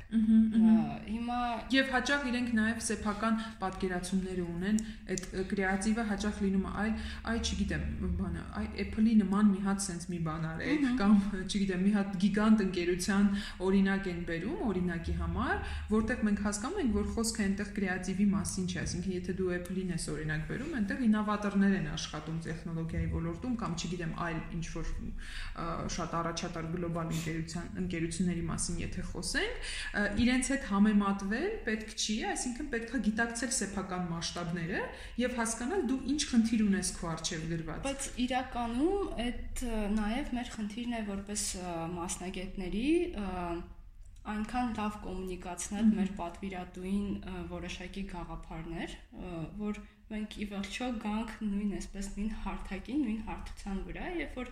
Հիմա 1.11 1.39
եւ 1.75 1.93
հաճախ 1.95 2.27
իրենք 2.31 2.51
նաեւ 2.59 2.83
սեփական 2.87 3.39
պատկերացումներ 3.63 4.43
ունեն, 4.45 4.81
այդ 5.15 5.25
կրեատիվը 5.53 6.05
հաճախ 6.11 6.43
լինում 6.45 6.67
է, 6.71 6.75
այ 6.83 6.91
այ 7.31 7.39
չգիտեմ, 7.41 7.87
բանը, 8.21 8.45
այ 8.61 8.67
Apple-ի 8.85 9.15
նման 9.21 9.51
մի 9.55 9.63
հատ 9.65 9.85
sense 9.87 10.13
մի 10.13 10.21
բան 10.29 10.47
արեք 10.51 10.87
կամ 11.01 11.17
չգիտեմ, 11.41 11.85
մի 11.89 11.95
հատ 11.97 12.13
գիգանտ 12.21 12.65
ընկերության 12.67 13.31
օրինակ 13.71 14.11
են 14.11 14.21
բերում, 14.29 14.61
օրինակի 14.69 15.17
համար, 15.21 15.57
որտեղ 15.97 16.25
մենք 16.29 16.45
հասկանում 16.51 16.81
ենք, 16.85 16.95
որ 17.01 17.11
խոսքը 17.17 17.45
այնտեղ 17.47 17.73
կրեատիվի 17.81 18.27
մասին 18.37 18.69
չէ, 18.71 18.79
այսինքն 18.85 19.17
եթե 19.17 19.37
դու 19.41 19.51
Apple-ին 19.61 19.95
ես 19.95 20.07
օրինակ 20.11 20.47
բերում, 20.51 20.75
այնտեղ 20.81 21.05
ինովատորներ 21.11 21.70
են 21.79 21.87
աշխատում 21.95 22.39
տեխնոլոգիայի 22.47 23.09
ոլորտում 23.15 23.55
կամ 23.61 23.75
չգիտեմ, 23.81 24.12
այլ 24.27 24.39
ինչ 24.57 24.67
որ 24.75 24.91
շատ 25.97 26.15
առաջատար 26.21 26.69
գլոբալ 26.75 27.12
ընկերության 27.17 27.81
ընկերությունների 27.83 28.45
մասին 28.50 28.81
եթե 28.85 29.05
խոսենք, 29.11 29.73
իրենց 30.25 30.53
հետ 30.55 30.69
համեմատվել 30.71 31.50
պետք 31.71 31.95
չի, 32.00 32.17
այսինքն 32.31 32.71
պետքա 32.75 33.03
գիտակցել 33.09 33.53
սեփական 33.61 34.07
մասշտաբները 34.15 34.85
եւ 35.25 35.37
հասկանալ 35.41 35.85
դու 35.91 36.00
ինչ 36.15 36.21
խնդիր 36.31 36.65
ունես 36.69 36.95
քո 37.00 37.11
արժեվ 37.15 37.45
գրված։ 37.55 37.85
Բայց 37.91 38.09
իրականում 38.27 39.12
այդ 39.27 39.67
նաեւ 40.00 40.33
մեր 40.41 40.55
խնդիրն 40.57 40.97
է 41.00 41.05
որպես 41.11 41.45
մասնագետների 42.00 42.89
այնքան 44.31 44.75
լավ 44.77 44.97
կոմունիկացնել 45.05 45.87
մեր 45.97 46.11
պատվիրատուին 46.19 47.07
որոշակի 47.50 48.03
գաղափարներ, 48.11 48.97
որ 49.61 49.81
մենք 50.10 50.36
ի 50.38 50.46
վերջո 50.51 50.88
գանք 51.01 51.32
նույն 51.42 51.70
այսպես 51.80 52.08
նույն 52.15 52.34
հարթակին, 52.44 53.00
նույն 53.06 53.22
հարթության 53.25 53.80
վրա, 53.88 54.10
երբ 54.20 54.36
որ 54.38 54.51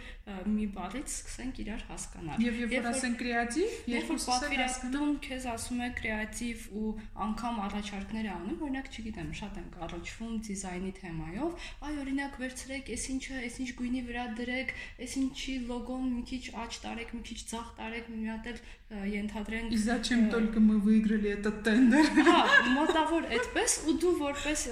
մի 0.49 0.65
բառից 0.77 1.11
սկսենք 1.13 1.59
իրար 1.63 1.83
հասկանալ։ 1.89 2.41
Եվ 2.43 2.57
երբ 2.63 2.73
որ 2.73 2.87
ասենք 2.89 3.19
կրեատիվ, 3.21 3.75
երբ 3.93 4.09
որ 4.13 4.19
պատվիրատուն 4.23 5.13
քեզ 5.27 5.45
ասում 5.53 5.83
է 5.85 5.89
կրեատիվ 5.99 6.65
ու 6.81 6.93
անգամ 7.27 7.61
առաջարկներ 7.67 8.29
անում, 8.33 8.57
օրինակ, 8.65 8.89
չգիտեմ, 8.97 9.29
շատ 9.43 9.59
ենք 9.61 9.77
առնչվում 9.87 10.33
դիզայնի 10.49 10.93
թեմայով, 11.03 11.67
այ 11.85 11.93
օրինակ 12.03 12.39
վերցրեք, 12.43 12.93
այս 12.97 13.05
ինչը, 13.13 13.41
այս 13.43 13.59
ինչ 13.63 13.69
գույնի 13.77 14.01
վրա 14.09 14.25
դրեք, 14.41 14.77
այս 15.05 15.17
ինչի 15.21 15.55
լոգոն 15.69 16.09
մի 16.17 16.23
քիչ 16.33 16.43
աճ 16.63 16.81
տարեք, 16.87 17.13
մի 17.13 17.23
քիչ 17.29 17.39
ձախ 17.53 17.67
տարեք, 17.77 18.09
մի 18.13 18.33
հատ 18.33 18.49
էլ 18.53 18.63
ենթադրենք 18.93 19.71
И 19.71 19.77
зачем 19.77 20.29
только 20.29 20.59
мы 20.59 20.77
выиграли 20.77 21.29
этот 21.29 21.63
тендер։ 21.63 22.05
Հա, 22.27 22.41
մոտավոր 22.77 23.25
այդպես 23.33 23.77
ու 23.89 23.95
դու 24.01 24.13
որպես 24.19 24.65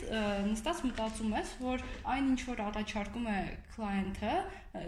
մասնագետ 0.00 0.48
նստած 0.50 0.80
մտածում 0.86 1.34
ես, 1.36 1.50
որ 1.60 1.82
այն 2.08 2.28
ինչ 2.30 2.40
որ 2.48 2.60
առաջարկում 2.64 3.26
է 3.30 3.38
client-ը, 3.74 4.34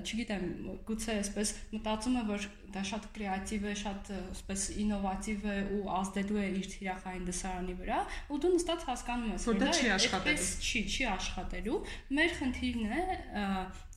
չգիտեմ, 0.02 0.44
գուցե 0.86 1.16
այսպես 1.20 1.52
մտածում 1.72 2.16
է, 2.16 2.22
որ 2.30 2.46
դա 2.72 2.82
շատ 2.88 3.06
կրեատիվ 3.16 3.66
է, 3.66 3.74
շատ 3.82 4.10
այսպես 4.16 4.66
ինովատիվ 4.82 5.46
է 5.52 5.56
ու 5.76 5.82
ազդելու 5.98 6.40
է 6.42 6.46
իր 6.62 6.68
թիրախային 6.72 7.26
դասարանի 7.28 7.76
վրա, 7.82 8.00
ու 8.32 8.40
դու 8.42 8.52
նստած 8.56 8.86
հասկանում 8.88 9.32
ես, 9.34 9.46
որ 9.50 9.60
դա 9.62 9.70
չի 9.72 9.92
աշխատելու։ 9.96 10.48
Չի, 10.62 10.82
չի 10.92 11.06
աշխատելու։ 11.12 11.78
Մեր 12.18 12.36
խնդիրն 12.40 12.92
է 12.92 13.04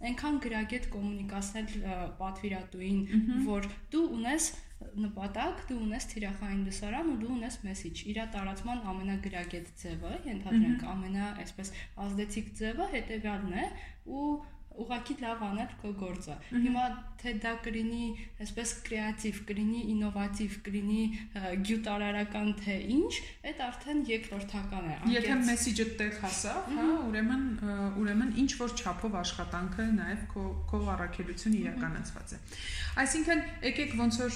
այնքան 0.06 0.40
գրագետ 0.46 0.90
կոմունիկացնել 0.96 1.76
պատվիրատուին, 2.20 3.02
որ 3.48 3.70
դու 3.96 4.08
ունես 4.20 4.50
նպատակ, 5.06 5.62
դու 5.70 5.78
ունես 5.86 6.08
թիրախային 6.12 6.64
լսարան 6.70 7.12
ու 7.12 7.18
դու 7.22 7.32
ունես 7.36 7.58
մեսիջ։ 7.66 8.02
Իր 8.12 8.20
տարածման 8.36 8.84
ամենագրագետ 8.92 9.72
ձևը, 9.82 10.14
ենթադրենք 10.30 10.86
ամենա 10.96 11.30
այսպես 11.46 11.72
ազդեցիկ 12.06 12.52
ձևը 12.60 12.90
հետեւյալն 12.96 13.58
է 13.62 13.66
ու 14.06 14.28
ուղակի 14.84 15.16
լավ 15.22 15.44
անել 15.50 15.76
քո 15.82 15.92
գործը։ 16.02 16.36
Հիմա 16.66 16.86
թե 17.22 17.34
դա 17.42 17.52
կլինի 17.66 18.08
այսպես 18.44 18.72
կրեատիվ, 18.86 19.38
կլինի 19.50 19.82
ինովատիվ, 19.96 20.58
կլինի 20.66 21.04
գյուտարարական 21.70 22.52
թե 22.60 22.76
ինչ, 22.96 23.12
այդ 23.50 23.62
արդեն 23.66 24.02
երկրորդական 24.10 24.90
է։ 24.92 24.98
Եթե 25.16 25.38
մեսիջը 25.46 25.86
տեղ 26.02 26.20
հասավ, 26.26 26.70
հա, 26.76 26.88
ուրեմն 27.10 27.46
ուրեմն 28.04 28.34
ինչ 28.44 28.52
որ 28.62 28.76
չափով 28.76 29.18
աշխատանքը 29.22 29.88
նաև 29.96 30.26
քո 30.36 30.44
քո 30.70 30.82
առաքելությունը 30.96 31.62
իրականացված 31.66 32.36
է։ 32.36 32.42
Այսինքն 32.96 33.42
եկեք 33.66 33.96
ոնց 34.00 34.20
որ 34.22 34.36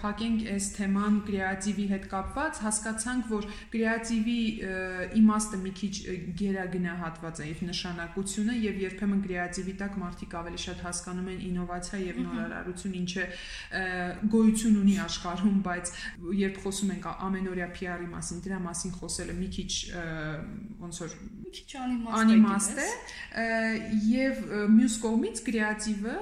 փակենք 0.00 0.42
այս 0.54 0.66
թեման 0.74 1.14
կրեատիվի 1.28 1.86
հետ 1.94 2.08
կապված, 2.14 2.58
հասկացանք, 2.64 3.30
որ 3.30 3.46
կրեատիվի 3.74 4.40
իմաստը 5.20 5.60
մի 5.64 5.72
քիչ 5.80 5.94
գերագնահատված 6.40 7.40
է 7.44 7.48
եւ 7.48 7.62
նշանակությունը 7.70 8.58
եւ 8.64 8.82
երբեմն 8.84 9.24
կրեատիվի 9.24 9.73
տակ 9.80 9.98
մարդիկ 10.02 10.36
ավելի 10.40 10.60
շատ 10.64 10.82
հասկանում 10.84 11.30
են 11.34 11.40
ինովացիա 11.48 12.00
եւ 12.04 12.20
նորարարություն, 12.24 12.96
ինչը 13.00 13.24
գոյություն 14.34 14.78
ունի 14.82 14.96
աշխարհում, 15.04 15.58
բայց 15.68 15.92
երբ 16.40 16.60
խոսում 16.64 16.92
ենք 16.94 17.08
ամենօրյա 17.28 17.68
PR-ի 17.78 18.08
մասին, 18.14 18.42
դրա 18.44 18.58
մասին 18.64 18.94
խոսելը 18.98 19.36
մի 19.40 19.48
քիչ 19.54 19.70
ոնց 20.84 21.00
որ 21.04 21.16
մի 21.44 21.52
քիչ 21.54 21.68
անիմաստ, 22.20 22.80
է 22.82 22.88
եւ 24.10 24.40
մյուս 24.74 24.96
կողմից 25.04 25.42
կրեատիվը 25.48 26.16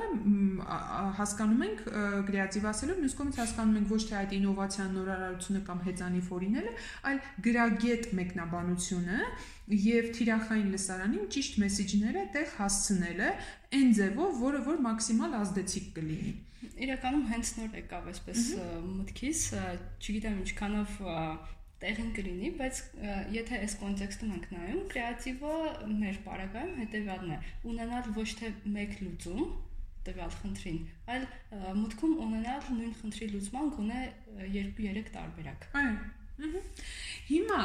հասկանում 1.18 1.64
ենք 1.68 1.82
կրեատիվ 2.28 2.68
ասելով, 2.73 3.00
մյուս 3.02 3.16
կողմից 3.21 3.40
հասկանում 3.42 3.78
ենք 3.80 3.92
ոչ 3.92 4.02
թե 4.11 4.18
այդ 4.23 4.35
ինովացիան, 4.38 4.92
նորարարությունը 4.99 5.62
կամ 5.68 5.82
հեծանի 5.88 6.23
ֆորինելը, 6.28 6.75
այլ 7.12 7.21
գրագետ 7.49 8.09
մեկնաբանությունը 8.21 9.18
եւ 9.71 10.09
թիրախային 10.16 10.71
լսարանին 10.75 11.28
ճիշտ 11.33 11.59
մեսեջները 11.62 12.23
տեղ 12.35 12.54
հասցնելը 12.59 13.28
այն 13.78 13.92
ձևով, 13.99 14.33
որը 14.42 14.61
որ 14.66 14.81
մաքսիմալ 14.87 15.37
ազդեցիկ 15.38 15.87
կլինի։ 15.97 16.33
Իրականում 16.83 17.26
հենց 17.33 17.52
նոր 17.59 17.76
եկավ 17.78 18.09
այսպես 18.12 18.45
մտքիս, 18.92 19.42
չգիտեմ 20.02 20.38
ինչքանով 20.42 20.97
տեղին 21.83 22.11
կլինի, 22.16 22.50
բայց 22.59 22.81
եթե 23.35 23.59
այս 23.62 23.75
կոնտեքստում 23.81 24.35
ենք 24.37 24.45
նայում, 24.52 24.83
կրեատիվը 24.92 25.54
մեր 26.02 26.21
բարակայում 26.26 26.76
հետեւյալն 26.83 27.33
է՝ 27.33 27.38
ունենալ 27.73 28.12
ոչ 28.19 28.28
թե 28.38 28.52
մեկ 28.76 28.95
լուծում, 29.02 29.42
տվյալ 30.07 30.33
խնդրին, 30.42 30.78
այլ 31.14 31.26
մտքում 31.83 32.14
ունենալ 32.26 32.71
նույն 32.78 32.95
խնդրի 33.02 33.28
լուծման 33.33 33.75
գոնե 33.78 34.00
2-3 34.54 35.12
տարբերակ։ 35.16 35.66
Այո։ 35.83 36.62
Հիմա 37.33 37.61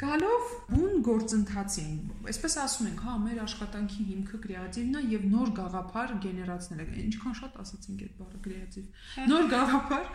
Գալով 0.00 0.52
բուն 0.70 1.00
գործընթացին, 1.04 1.96
այսպես 2.30 2.54
ասում 2.62 2.86
ենք, 2.88 3.00
հա, 3.04 3.14
մեր 3.20 3.40
աշխատանքի 3.42 4.04
հիմքը 4.10 4.38
կրեատիվն 4.46 4.94
է 4.96 5.02
եւ 5.12 5.26
նոր 5.28 5.50
գաղափար 5.58 6.14
գեներացնելը։ 6.24 6.86
Ինչքան 7.02 7.34
շատ 7.40 7.58
ասացինք 7.60 8.04
այդ 8.06 8.14
բառը 8.20 8.40
կրեատիվ։ 8.46 9.26
Նոր 9.28 9.50
գաղափար 9.50 10.06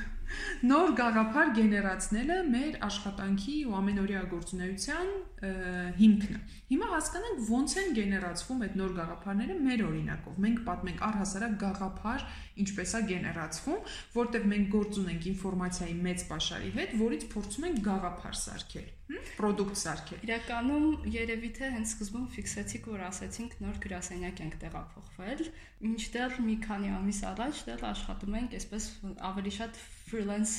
նոր 0.70 0.92
գաղափար 1.00 1.50
գեներացնելը 1.56 2.36
մեր 2.52 2.78
աշխատանքի 2.86 3.56
ու 3.66 3.74
ամենօրյա 3.80 4.22
գործունեության 4.30 5.10
հիմքն 5.98 6.36
է։ 6.36 6.40
Հիմա 6.70 6.90
հասկանանք 6.92 7.42
ոնց 7.50 7.74
են 7.82 7.92
գեներացվում 7.98 8.62
այդ 8.66 8.78
նոր 8.80 8.94
գաղափարները 8.96 9.58
մեր 9.66 9.84
օրինակով։ 9.86 10.38
Մենք 10.46 10.62
պատմենք 10.66 11.04
առհասարակ 11.06 11.56
գաղափար 11.62 12.26
ինչպես 12.66 12.94
է 12.96 13.02
գեներացվում, 13.10 13.92
որտեղ 14.16 14.48
մենք 14.54 14.70
գործ 14.76 15.00
ունենք 15.02 15.28
ինֆորմացիայի 15.34 15.96
մեծ 16.06 16.26
պաշարի 16.32 16.72
հետ, 16.80 16.96
որից 17.06 17.28
փորձում 17.36 17.68
ենք 17.70 17.82
գաղափար 17.90 18.40
սարքել 18.46 18.88
պրոդուկտ 19.36 19.78
սարքել։ 19.82 20.24
Իրականում 20.26 20.86
երևի 21.16 21.50
թե 21.56 21.70
հենց 21.76 21.92
սկզբում 21.92 22.26
ֆիքսեցիք, 22.36 22.88
որ 22.92 23.04
ասացինք 23.06 23.56
նոր 23.64 23.78
գրասենյակ 23.84 24.42
ենք 24.46 24.56
տեղափոխվել, 24.62 25.42
մինչդեռ 25.86 26.36
մի 26.46 26.56
քանի 26.66 26.90
ամիս 26.96 27.20
առաջ 27.30 27.62
դեռ 27.66 27.86
աշխատում 27.90 28.36
ենք 28.40 28.56
այսպես 28.56 28.88
ավելի 29.30 29.52
շատ 29.56 29.80
freelance 30.06 30.54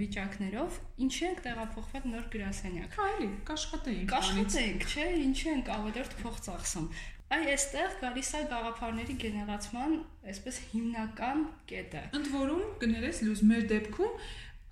վիճակներով, 0.00 0.78
ինչի 1.06 1.26
ենք 1.30 1.42
տեղափոխվել 1.46 2.08
նոր 2.12 2.30
գրասենյակ։ 2.36 2.96
Այլի, 3.06 3.28
կաշխատեինք։ 3.50 4.14
Կաշխատեինք, 4.16 4.88
չէ, 4.92 5.06
ինչի 5.26 5.52
ենք 5.56 5.70
ավելորդ 5.76 6.18
փող 6.22 6.40
ծախսում։ 6.46 6.88
Այ 7.26 7.48
այստեղ 7.50 7.94
գալիս 7.98 8.28
է 8.38 8.40
գաղափարների 8.52 9.14
գեներացման 9.18 9.94
այսպես 10.30 10.58
հիմնական 10.70 11.40
կետը։ 11.72 12.02
Ընդ 12.14 12.28
որում 12.30 12.60
կներես 12.84 13.22
լույս 13.26 13.42
մեր 13.50 13.64
դեպքում 13.72 14.12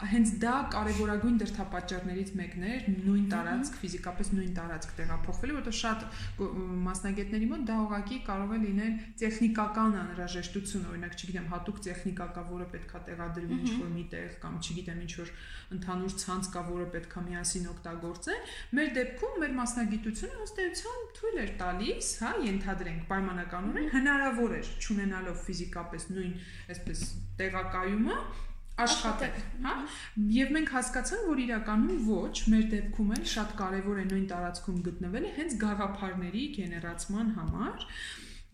հենց 0.02 0.30
դա 0.42 0.52
կարևորագույն 0.74 1.36
դրդապատճառներից 1.38 2.30
մեկն 2.34 2.62
էր 2.66 2.86
նույն 2.94 3.26
տարածք 3.30 3.76
ֆիզիկապես 3.78 4.30
նույն 4.34 4.54
տարածք 4.56 4.94
տեղափոխվելու 4.98 5.54
որովհետև 5.54 5.76
շատ 5.78 6.00
մասնագետների 6.86 7.48
մոտ 7.52 7.62
դա 7.68 7.76
ուղղակի 7.84 8.18
կարող 8.26 8.54
է 8.54 8.58
լինել 8.64 8.96
տեխնիկական 9.22 9.94
անհրաժեշտություն 10.00 10.88
օրինակ 10.90 11.14
չգիտեմ 11.14 11.46
հատուկ 11.54 11.78
տեխնիկա 11.86 12.26
կա 12.34 12.44
որը 12.50 12.66
պետքա 12.74 13.02
տեղադրվի 13.06 13.58
ինչ-որ 13.62 13.92
միտեղ 13.94 14.34
կամ 14.42 14.58
չգիտեմ 14.64 15.04
ինչ-որ 15.04 15.30
ընդհանուր 15.78 16.16
ցանց 16.24 16.50
կա 16.58 16.64
որը 16.74 16.88
պետքա 16.94 17.24
միասին 17.30 17.70
օգտագործեն 17.74 18.50
մեր 18.74 18.90
դեպքում 18.98 19.38
մեր 19.44 19.54
մասնագիտությունը 19.62 20.42
ըստ 20.44 20.60
էության 20.64 21.06
թույլ 21.20 21.38
էր 21.44 21.54
տալիս 21.62 22.10
հա 22.24 22.32
ենթադրենք 22.50 23.06
պայմանականորեն 23.14 23.88
հնարավոր 23.94 24.58
էր 24.58 24.72
ճանենալով 24.84 25.40
ֆիզիկապես 25.44 26.08
նույն 26.14 26.34
այսպես 26.74 27.06
տեղակայումը 27.38 28.18
աշխատել, 28.82 29.34
հա? 29.64 29.72
Եվ 30.34 30.52
մենք 30.56 30.70
հասկացանք, 30.74 31.26
որ 31.30 31.42
իրականում 31.44 32.04
ոչ, 32.08 32.34
մեր 32.50 32.64
դեպքում 32.74 33.12
էլ 33.16 33.24
շատ 33.34 33.56
կարևոր 33.60 34.00
է 34.02 34.06
նույն 34.10 34.28
տարածքում 34.34 34.80
գտնվելը 34.88 35.32
հենց 35.38 35.56
գաղափարների 35.62 36.44
գեներացման 36.58 37.34
համար։ 37.38 37.88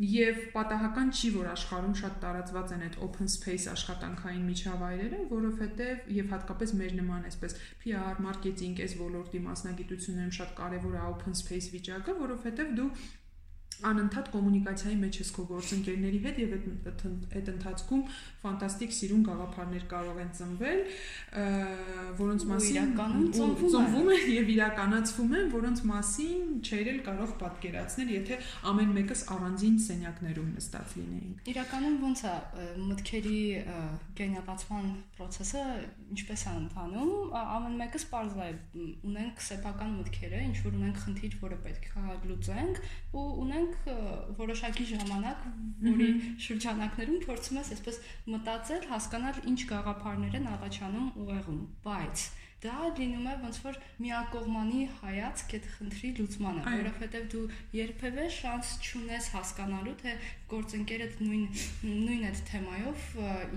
Եվ 0.00 0.36
պատահական 0.54 1.10
չի, 1.12 1.30
որ 1.34 1.48
աշխարհում 1.50 1.96
շատ 2.00 2.14
տարածված 2.22 2.70
են 2.72 2.84
այդ 2.86 2.94
open 3.04 3.28
space 3.32 3.66
աշխատանքային 3.68 4.46
միջավայրերը, 4.48 5.18
որովհետև 5.32 6.06
եւ 6.16 6.30
հատկապես 6.32 6.72
մեր 6.80 6.94
նման 7.00 7.26
այսպես 7.28 7.56
PR, 7.82 8.22
մարքեթինգ, 8.24 8.80
այս 8.86 8.94
ոլորտի 9.00 9.42
մասնագիտություններում 9.44 10.32
շատ 10.38 10.54
կարևոր 10.60 10.96
է 10.96 11.02
open 11.10 11.36
space 11.42 11.68
վիճակը, 11.76 12.16
որովհետև 12.22 12.72
դու 12.80 12.88
անընդհատ 13.90 14.28
կոմունիկացիայի 14.34 14.96
մեջ 15.00 15.18
ես 15.20 15.30
քո 15.36 15.44
գործընկերների 15.50 16.20
հետ 16.26 16.40
եւ 16.40 16.54
այդ 16.56 17.04
այդ 17.40 17.50
ընթացքում 17.54 18.02
ֆանտաստիկ 18.40 18.94
սիրուն 18.96 19.24
գաղափարներ 19.28 19.84
կարող 19.90 20.20
են 20.20 20.30
ծնվել, 20.38 20.80
որոնց 22.20 22.46
մասին 22.50 22.78
իրականում 22.80 23.26
ծնվում 23.36 24.10
են 24.14 24.24
եւ 24.34 24.52
իրականացվում 24.54 25.34
են, 25.40 25.50
որոնց 25.54 25.82
մասին 25.90 26.46
չէր 26.60 26.90
էլ 26.94 27.00
կարող 27.10 27.34
պատկերացնել, 27.40 28.12
եթե 28.16 28.38
ամեն 28.70 28.94
մեկս 28.96 29.24
առանձին 29.36 29.76
սենյակներում 29.86 30.50
նստած 30.56 30.94
լինեինք։ 31.00 31.50
Իրականում 31.54 31.98
ոնց 32.06 32.24
է 32.30 32.34
մտքերի 32.90 33.42
գեներացման 34.20 34.88
process-ը 35.20 35.64
ինչպես 36.10 36.46
է 36.50 36.54
ընթանում, 36.60 37.12
ամեն 37.40 37.76
մեկս 37.80 38.08
է 38.10 38.48
ունենք 39.10 39.44
սեփական 39.50 39.92
մտքերը, 40.00 40.40
ինչ 40.48 40.56
որ 40.64 40.76
ունենք 40.80 40.98
խնդիր, 41.04 41.36
որը 41.44 41.58
պետք 41.66 41.86
է 41.90 42.16
լուծենք 42.30 42.80
ու 43.20 43.26
ունենք 43.44 43.69
ունենք 43.70 44.36
որոշակի 44.38 44.84
ժամանակ, 44.90 45.42
որի 45.84 46.08
շրջանակներում 46.42 47.18
փորձում 47.26 47.58
ես 47.60 47.70
այսպես 47.76 47.98
մտածել, 48.34 48.84
հասկանալ 48.90 49.40
ինչ 49.50 49.60
գաղափարներ 49.70 50.36
են 50.40 50.48
առաջանում 50.50 51.10
ուղեղում, 51.22 51.60
բայց 51.86 52.24
դա 52.60 52.76
լինում 52.98 53.28
է 53.30 53.34
ոնց 53.40 53.58
որ 53.64 53.76
միակողմանի 54.04 54.80
հայացք 55.00 55.52
այդ 55.56 55.68
խնդրի 55.76 56.10
լուծմանը, 56.18 56.64
որովհետև 56.66 57.28
դու 57.32 57.44
երբևէ 57.78 58.26
շանս 58.36 58.72
չունես 58.84 59.28
հասկանալու 59.36 59.96
թե 60.02 60.16
գործընկերդ 60.50 61.22
նույն 61.24 61.46
նույն 62.04 62.26
այդ 62.30 62.42
թեմայով 62.50 63.08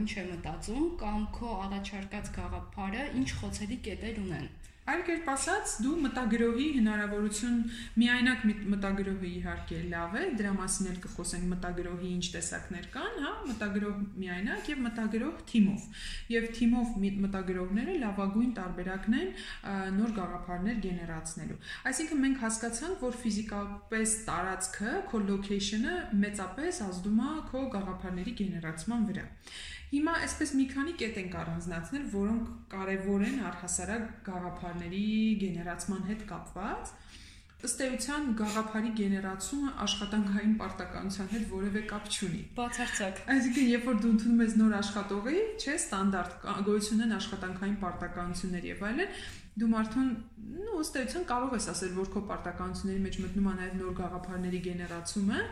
ինչ 0.03 0.12
է 0.24 0.27
մտածում 0.32 0.88
կամ 1.03 1.27
քո 1.36 1.55
առաջարկած 1.67 2.32
գաղափարը 2.39 3.08
ինչ 3.24 3.29
խոցելի 3.41 3.79
կետեր 3.89 4.24
ունեն։ 4.24 4.48
Այլ 4.84 5.02
կերպ 5.08 5.28
ասած, 5.32 5.74
դու 5.80 5.94
մտագրողի 6.04 6.66
հնարավորություն 6.75 7.60
միայնակ 8.02 8.42
մտագրողի 8.74 9.30
իհարկե 9.38 9.78
լավ 9.94 10.16
է, 10.20 10.24
դրա 10.42 10.50
մասին 10.58 10.90
էլ 10.92 10.98
կխոսենք 11.06 11.46
մտագրողի 11.54 12.10
ինչ 12.18 12.25
տեսակներ 12.34 12.90
կան, 12.96 13.13
հա, 13.24 13.32
մտագրող 13.48 14.02
միայնակ 14.24 14.72
եւ 14.74 14.82
մտագրող 14.84 15.38
թիմով։ 15.54 15.86
Եվ 16.34 16.48
թիմով 16.60 16.92
մտագրողները 17.24 17.96
լավագույն 18.04 18.52
տարբերակն 18.60 19.16
են 19.22 19.32
նոր 20.04 20.12
գաղափարներ 20.20 20.82
գեներացնելու։ 20.84 21.60
Այսինքն 21.94 22.24
մենք 22.28 22.44
հասկացանք, 22.44 23.06
որ 23.08 23.18
ֆիզիկապես 23.24 24.18
տարածքը, 24.28 24.98
քո 25.13 25.24
location-ը 25.32 25.96
մեծապես 26.28 26.84
ազդում 26.90 27.24
է 27.24 27.32
քո 27.54 27.63
գաղափարների 27.78 28.36
գեներացման 28.44 29.08
վրա։ 29.13 29.25
Հիմա 29.94 30.14
այսպես 30.26 30.52
մի 30.58 30.64
քանի 30.72 30.94
կետ 30.98 31.18
ենք 31.22 31.36
առանձնացնել, 31.38 32.06
որոնք 32.14 32.46
կարևոր 32.72 33.26
են 33.28 33.36
առհասարակ 33.50 34.08
գաղափարների 34.26 35.02
գեներացման 35.44 36.08
հետ 36.08 36.24
կապված։ 36.32 36.94
Ըստ 37.64 37.84
էության 37.84 38.26
գաղափարի 38.40 38.90
գեներացումը 38.98 39.70
աշխատանքային 39.86 40.56
պարտականության 40.60 41.30
հետ 41.34 41.46
որևէ 41.52 41.84
կապ 41.94 42.10
չունի։ 42.12 42.42
Բացարձակ։ 42.58 43.22
Այսինքն, 43.34 43.70
երբ 43.74 43.88
որ 43.88 44.02
դու 44.04 44.12
ընդունում 44.14 44.42
ես 44.44 44.58
նոր 44.60 44.76
աշխատողի, 44.82 45.38
չէ, 45.62 45.76
ստանդարտ 45.84 46.50
գոյություն 46.68 47.06
են 47.06 47.16
աշխատանքային 47.22 47.78
պարտականություններ 47.86 48.68
եւ 48.74 48.84
այլն, 48.90 49.16
դու 49.60 49.70
մարդուն 49.74 50.08
նո 50.64 50.78
ըստ 50.84 50.96
էության 51.02 51.26
կարող 51.30 51.52
ես 51.58 51.68
ասել, 51.74 51.92
որ 51.98 52.08
քո 52.14 52.22
պարտականությունների 52.30 53.02
մեջ 53.04 53.20
մտնում 53.24 53.50
է 53.52 53.54
նաև 53.60 53.76
նոր 53.82 53.92
գաղափարների 54.00 54.62
գեներացումը, 54.68 55.44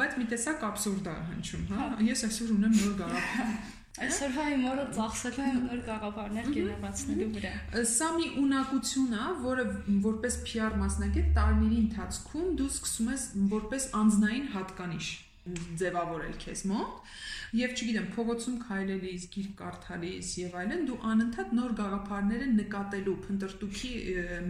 բայց 0.00 0.18
մի 0.20 0.26
տեսակ 0.34 0.66
абսուրդ 0.68 1.08
է 1.08 1.16
հնչում, 1.30 1.64
հա։ 1.70 1.88
Ես 2.10 2.24
այսօր 2.28 2.52
ունեմ 2.58 2.76
նոր 2.80 2.94
գաղափար։ 3.00 3.56
Այսօր 4.04 4.32
հայ 4.34 4.54
մորը 4.58 4.84
ծախսել 4.94 5.36
է 5.38 5.50
նոր 5.54 5.82
գաղափարներ 5.88 6.46
գեներացնելու 6.54 7.28
վրա։ 7.36 7.52
Սա 7.90 8.08
մի 8.16 8.30
ունակություն 8.42 9.12
է, 9.14 9.26
որը 9.44 9.66
որպես 10.08 10.38
PR 10.48 10.74
մասնագետ 10.80 11.28
տարիների 11.36 11.78
ընթացքում 11.84 12.48
դու 12.58 12.66
սկսում 12.74 13.12
ես 13.14 13.28
որպես 13.54 13.86
անznային 14.00 14.50
հատկանիշ 14.56 15.12
ձևավորել 15.44 16.36
քեզ 16.40 16.60
մոտ 16.70 17.14
եւ 17.54 17.74
չգիտեմ 17.74 18.06
փողոցում 18.14 18.54
քայլելիս, 18.64 19.24
գիրք 19.34 19.50
կարդալիս 19.58 20.30
եւ 20.40 20.54
այլն 20.58 20.86
դու 20.88 20.96
անընդհատ 21.10 21.52
նոր 21.58 21.74
գաղափարները 21.80 22.46
նկատելու 22.54 23.14
փնտրտուքի 23.26 23.90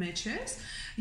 մեջ 0.01 0.23
ես 0.31 0.55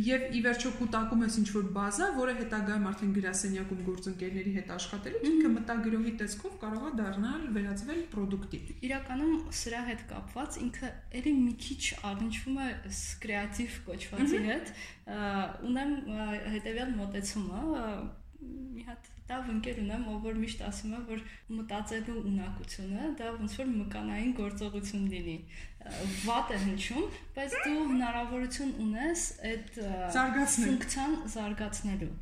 եւ 0.07 0.25
ի 0.33 0.41
վերջո 0.47 0.71
կուտակում 0.79 1.23
ես 1.23 1.38
ինչ 1.43 1.47
որ 1.53 1.69
բազա, 1.77 2.09
որը 2.17 2.33
հետագայում 2.41 2.88
արդեն 2.91 3.13
գրասենյակում 3.19 3.83
գործընկերների 3.88 4.53
հետ 4.57 4.73
աշխատելու 4.73 5.23
ինքը 5.29 5.53
մտագրողի 5.53 6.13
տեսքով 6.23 6.57
կարող 6.63 6.83
է 6.89 6.91
դառնալ 7.00 7.47
վերածվել 7.59 8.03
product-ի։ 8.17 8.62
Իրականում 8.89 9.38
սրա 9.62 9.81
հետ 9.93 10.05
կապված 10.12 10.59
ինքը 10.65 10.91
ելի 11.21 11.35
մի 11.39 11.55
քիչ 11.63 11.83
առնչվում 12.12 12.62
է 12.63 12.69
կրեատիվ 13.23 13.79
կոչվածի 13.88 14.43
հետ։ 14.50 14.75
Ունեմ 15.71 15.97
հետեւյալ 16.57 16.95
մոտեցումը 17.00 17.65
մի 18.43 18.88
հատ 18.89 19.12
լավ 19.30 19.51
ընկեր 19.53 19.77
ունեմ, 19.84 20.01
ով 20.13 20.25
որ 20.27 20.39
միշտ 20.42 20.63
ասում 20.68 20.96
է, 20.98 21.01
որ 21.10 21.22
մտածելու 21.58 22.24
ունակությունը 22.32 23.12
դա 23.20 23.30
ոնց 23.38 23.56
որ 23.62 23.70
մկանային 23.77 24.34
գործողություն 24.39 25.06
լինի։ 25.13 25.38
Վատ 26.24 26.51
է 26.56 26.58
հնչում, 26.63 27.08
բայց 27.38 27.56
դու 27.63 27.88
հնարավորություն 27.94 28.70
ունես 28.84 29.24
այդ 29.50 29.80
ֆունկցիան 30.13 31.15
զարգացնելու։ 31.34 32.13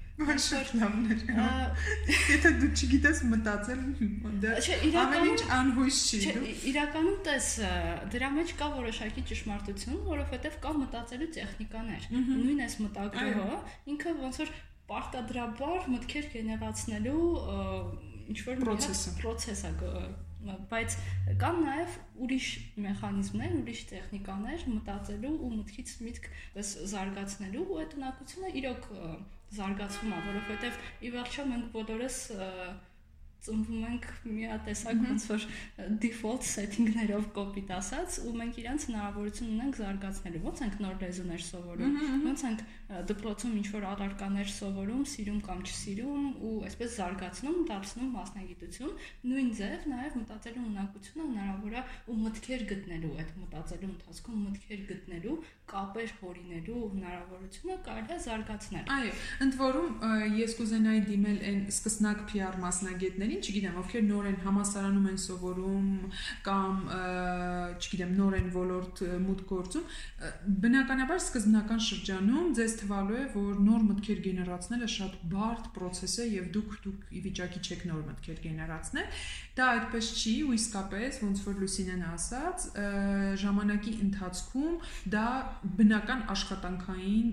է։ 1.31 2.15
Եթե 2.31 2.51
դու 2.61 2.69
չգիտես 2.77 3.21
մտածել, 3.31 3.83
դա 4.43 4.55
ամեն 5.03 5.29
ինչ 5.31 5.45
անհույս 5.57 6.01
չի։ 6.09 6.33
Իրականում 6.71 7.19
տես 7.27 7.47
դրա 8.15 8.31
մեջ 8.37 8.53
կա 8.61 8.67
որոշակի 8.75 9.23
ճշմարտություն, 9.31 10.01
որովհետև 10.09 10.59
կա 10.65 10.73
մտածելու 10.81 11.31
տեխնիկաներ։ 11.37 12.09
Նույն 12.17 12.65
էս 12.67 12.77
մտագրողը 12.85 13.61
ինքը 13.95 14.15
ոնց 14.21 14.43
որ 14.43 14.53
պարտադրաբար 14.89 15.87
մտքեր 15.93 16.27
գեներացնելու 16.33 17.23
ինչ 18.31 18.39
որ 18.47 18.61
process-ը 18.65 19.15
process-ը 19.21 19.71
բայց 20.41 20.95
կան 21.41 21.59
նաև 21.63 21.97
ուրիշ 22.25 22.45
մեխանիզմներ, 22.85 23.51
ուրիշ 23.61 23.81
տեխնիկաներ 23.91 24.63
մտածելու 24.71 25.33
ու 25.37 25.49
մտքից 25.57 25.91
միտք 26.05 26.29
զարգացնելու 26.93 27.65
ու 27.67 27.77
այդ 27.81 27.93
ունակությունը 27.99 28.53
իրոք 28.61 28.87
զարգացվում 29.57 30.15
է, 30.15 30.21
որովհետև 30.31 30.81
ի 31.05 31.13
վերջո 31.17 31.45
մենք 31.51 31.69
բոլորս 31.75 32.17
ծնվում 33.41 33.85
ենք 33.89 34.03
միատեսակ 34.37 34.99
ոնց 35.01 35.23
որ 35.31 35.45
default 36.03 36.45
setting-ներով 36.45 37.23
կոպիտ 37.37 37.71
ասած 37.77 38.17
ու 38.29 38.33
մենք 38.37 38.59
իրանց 38.61 38.85
հնարավորություն 38.91 39.53
ունենք 39.55 39.79
զարգացնելու 39.81 40.41
ոնց 40.45 40.61
ենք 40.65 40.75
նոր 40.85 40.99
լեզուներ 41.01 41.43
սովորում 41.47 41.95
ոնց 42.27 42.43
ենք 42.51 42.61
դպրոցում 43.11 43.55
ինչ 43.61 43.67
որ 43.71 43.87
առարկաներ 43.91 44.51
սովորում 44.51 45.03
սիրում 45.11 45.39
կամ 45.47 45.63
չսիրում 45.71 46.27
ու 46.51 46.53
այսպես 46.69 46.95
զարգացնում 47.01 47.57
դարձնում 47.71 48.11
մասնագիտություն 48.17 48.93
նույն 49.31 49.49
ձև 49.61 49.87
նաև 49.91 50.17
մտածելու 50.21 50.65
ունակությունը 50.71 51.27
հնարավոր 51.31 51.75
է 51.81 51.83
ու 52.11 52.17
մտքեր 52.21 52.65
գտնելու 52.71 53.13
այդ 53.21 53.33
մտածելու 53.41 53.91
ընթացքում 53.91 54.41
մտքեր 54.51 54.81
գտնելու 54.91 55.37
կապեր 55.71 56.13
հորինելու 56.21 56.81
հնարավորությունը 56.91 57.77
կարելի 57.87 58.11
է 58.11 58.19
զարգացնել 58.25 58.91
այո 58.91 59.13
ընդ 59.45 59.57
որում 59.61 59.91
ես 60.41 60.55
կուզենայի 60.59 61.03
դիմել 61.07 61.39
այն 61.51 61.61
սկսնակ 61.71 62.23
PR 62.31 62.57
մասնագետների 62.65 63.30
ֆիլմերին, 63.31 63.41
չգիտեմ, 63.41 63.75
ովքեր 63.81 64.03
նոր 64.07 64.25
են 64.31 64.37
համասարանում 64.43 65.05
են 65.11 65.19
սովորում 65.21 65.87
կամ 66.45 66.75
չգիտեմ, 67.79 68.11
նոր 68.17 68.35
են 68.39 68.49
ոլորտ 68.55 69.01
մուտք 69.25 69.51
գործում, 69.51 69.85
բնականաբար 70.65 71.21
սկզբնական 71.21 71.81
շրջանում 71.87 72.51
ձեզ 72.59 72.75
թվալու 72.81 73.19
է, 73.21 73.23
որ 73.35 73.61
նոր 73.67 73.85
մտքեր 73.91 74.21
գեներացնելը 74.27 74.89
շատ 74.95 75.15
բարդ 75.31 75.71
process 75.77 76.17
է 76.21 76.27
եւ 76.31 76.51
դուք 76.55 76.75
դուք 76.85 77.07
ի 77.11 77.23
վիճակի 77.27 77.61
չեք 77.61 77.85
նոր 77.91 78.03
մտքեր 78.11 78.41
գեներացնել։ 78.41 79.07
Դա 79.51 79.65
այդպես 79.75 80.11
չի 80.15 80.35
ու 80.47 80.53
իսկապես 80.57 81.17
ոնց 81.21 81.41
որ 81.45 81.57
Լուսինեն 81.61 82.03
ասաց, 82.11 82.67
ժամանակի 83.41 83.93
ընթացքում 84.05 84.75
դա 85.11 85.25
բնական 85.81 86.21
աշխատանքային 86.31 87.31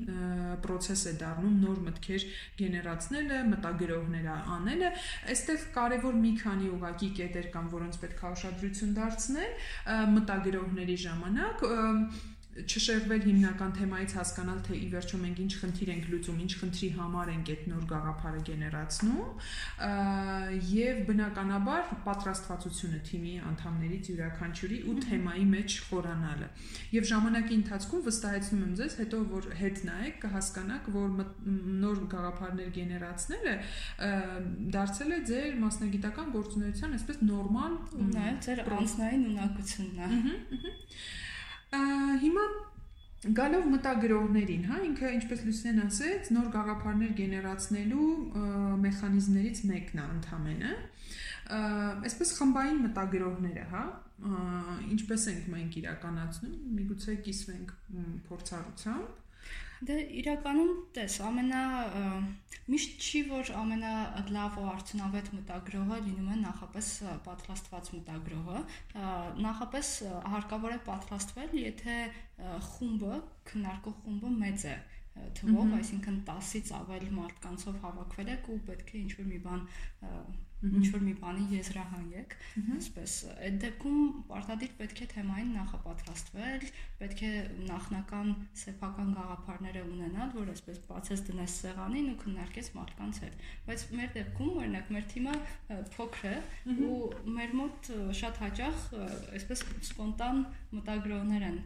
process 0.64 1.04
է 1.08 1.14
դառնում 1.22 1.60
նոր 1.62 1.78
մտքեր 1.88 2.26
գեներացնելը, 2.58 3.38
մտագրողները 3.52 4.36
անելը։ 4.58 4.90
Այստեղ 5.30 5.68
կա 5.78 5.87
կարևոր 5.88 6.16
մի 6.20 6.30
քանի 6.42 6.66
ուղակի 6.76 7.06
կետեր 7.16 7.46
կան, 7.54 7.68
որոնց 7.72 7.94
պետք 8.02 8.18
է 8.20 8.32
ուշադրություն 8.34 8.90
դարձնել 8.98 9.52
մտագրողների 10.16 10.96
ժամանակ 11.04 11.62
չշեղվել 12.66 13.22
հիմնական 13.28 13.72
թեմայից 13.76 14.12
հասկանալ 14.18 14.60
թե 14.66 14.76
ի 14.78 14.86
վերջո 14.94 15.18
մենք 15.22 15.40
ինչ 15.44 15.52
խնդիր 15.60 15.90
ենք 15.94 16.06
լուծում, 16.12 16.38
ինչ 16.44 16.52
խնդրի 16.60 16.88
համար 16.98 17.30
ենք 17.34 17.50
այդ 17.54 17.62
նոր 17.72 17.84
գաղափարը 17.92 18.40
գեներացնում 18.48 19.28
եւ 20.72 21.00
բնականաբար 21.08 21.92
պատրաստվածությունը 22.08 23.00
թիմի 23.08 23.34
անդամներից 23.50 24.10
յուրաքանչյուրի 24.12 24.78
ու 24.88 24.96
թեմայի 25.04 25.46
մեջ 25.52 25.76
խորանալը։ 25.88 26.48
Եվ 26.98 27.08
ժամանակի 27.12 27.54
ընթացքում 27.58 28.04
վստահեցնում 28.08 28.64
եմ 28.68 28.74
ձեզ, 28.78 28.98
հետո 29.02 29.22
որ 29.34 29.48
հետ 29.62 29.80
նայեք 29.88 30.18
կհասկանաք, 30.24 30.90
որ 30.98 31.08
նոր 31.84 32.02
գաղափարներ 32.16 32.74
գեներացնելը 32.78 33.54
դարձել 34.78 35.14
է 35.18 35.20
ձեր 35.30 35.56
մասնագիտական 35.62 36.34
գործունեության 36.38 36.98
այսպես 36.98 37.22
նորմալ 37.28 37.78
նաեւ 38.18 38.42
ձեր 38.48 38.62
անձնային 38.78 39.26
ունակությունն 39.32 39.98
է։ 39.98 40.08
Ահա, 40.08 40.36
ահա 40.58 41.27
Հիմա 41.68 42.44
գալով 43.38 43.64
մտագրողներին, 43.72 44.64
հա, 44.70 44.76
ինքը 44.88 45.08
ինչպես 45.18 45.40
Լուսեն 45.48 45.80
ասեց, 45.84 46.28
նոր 46.36 46.50
գաղափարներ 46.54 47.14
գեներացնելու 47.18 48.10
մեխանիզմներից 48.84 49.62
մեկն 49.72 50.02
է 50.02 50.04
ընդհանրապես։ 50.18 51.06
Այսպես 52.08 52.32
խմբային 52.38 52.80
մտագրողները, 52.84 53.64
հա, 53.72 53.84
ինչպես 54.94 55.26
ենք 55.32 55.48
մենք 55.54 55.78
իրականացնում, 55.82 56.56
միգուցե 56.78 57.16
կիսվենք 57.26 57.74
փորձառությամբ 58.28 59.27
Դե 59.86 59.96
իրականում 60.20 60.70
տես 60.96 61.16
ամենա 61.22 61.62
միշտ 62.68 63.04
չի 63.04 63.20
որ 63.28 63.50
ամենա 63.60 63.92
լավ 64.34 64.56
ու 64.58 64.66
արդյունավետ 64.72 65.28
մտագրողը 65.36 65.98
լինում 66.06 66.32
է 66.34 66.38
նախապես 66.40 66.88
պատրաստված 67.28 67.90
մտագրողը 67.94 68.62
նախապես 69.46 69.92
հարկավոր 70.34 70.74
է 70.74 70.80
պատրաստվել 70.88 71.56
եթե 71.62 71.98
խումբը 72.72 73.20
քննարկող 73.52 73.96
խումբը 74.02 74.34
մեծ 74.42 74.66
է 74.72 74.76
թվով, 75.38 75.72
այսինքն 75.78 76.20
10-ից 76.28 76.74
ավել 76.80 77.08
մարդկանցով 77.20 77.80
հավաքվել 77.86 78.34
եք 78.34 78.52
ու 78.54 78.60
պետք 78.68 78.92
է 78.94 79.00
ինչ-որ 79.04 79.32
մի 79.32 79.40
բան 79.48 79.64
ինչ 80.58 80.88
որ 80.90 81.02
մի 81.06 81.12
բանի 81.20 81.44
եզրահանգ 81.54 82.14
եք, 82.18 82.32
այսպես 82.74 83.12
այդ 83.46 83.58
դեպքում 83.62 83.98
պարտադիր 84.30 84.72
պետք 84.80 85.02
է 85.04 85.06
թեմային 85.12 85.52
նախապատրաստվել, 85.54 86.64
պետք 86.98 87.22
է 87.28 87.30
նախնական 87.68 88.32
սեփական 88.62 89.12
գաղափարները 89.18 89.84
ունենալ, 89.86 90.34
որ 90.34 90.52
այսպես 90.56 90.82
բացես 90.90 91.24
դնես 91.30 91.56
սեղանին 91.62 92.10
ու 92.10 92.18
քննարկես 92.24 92.72
մարդկանց 92.74 93.22
հետ։ 93.22 93.48
Բայց 93.70 93.86
մեր 94.00 94.12
դեպքում, 94.18 94.52
օրինակ, 94.58 94.92
մեր 94.98 95.08
թիմը 95.14 95.38
փոքր 95.94 96.28
է 96.34 96.36
ու 96.88 97.00
մեր 97.38 97.58
մոտ 97.62 97.92
շատ 98.18 98.44
հաճախ 98.48 98.86
այսպես 99.38 99.66
սպոնտան 99.92 100.46
մտագրողներ 100.74 101.50
են 101.52 101.62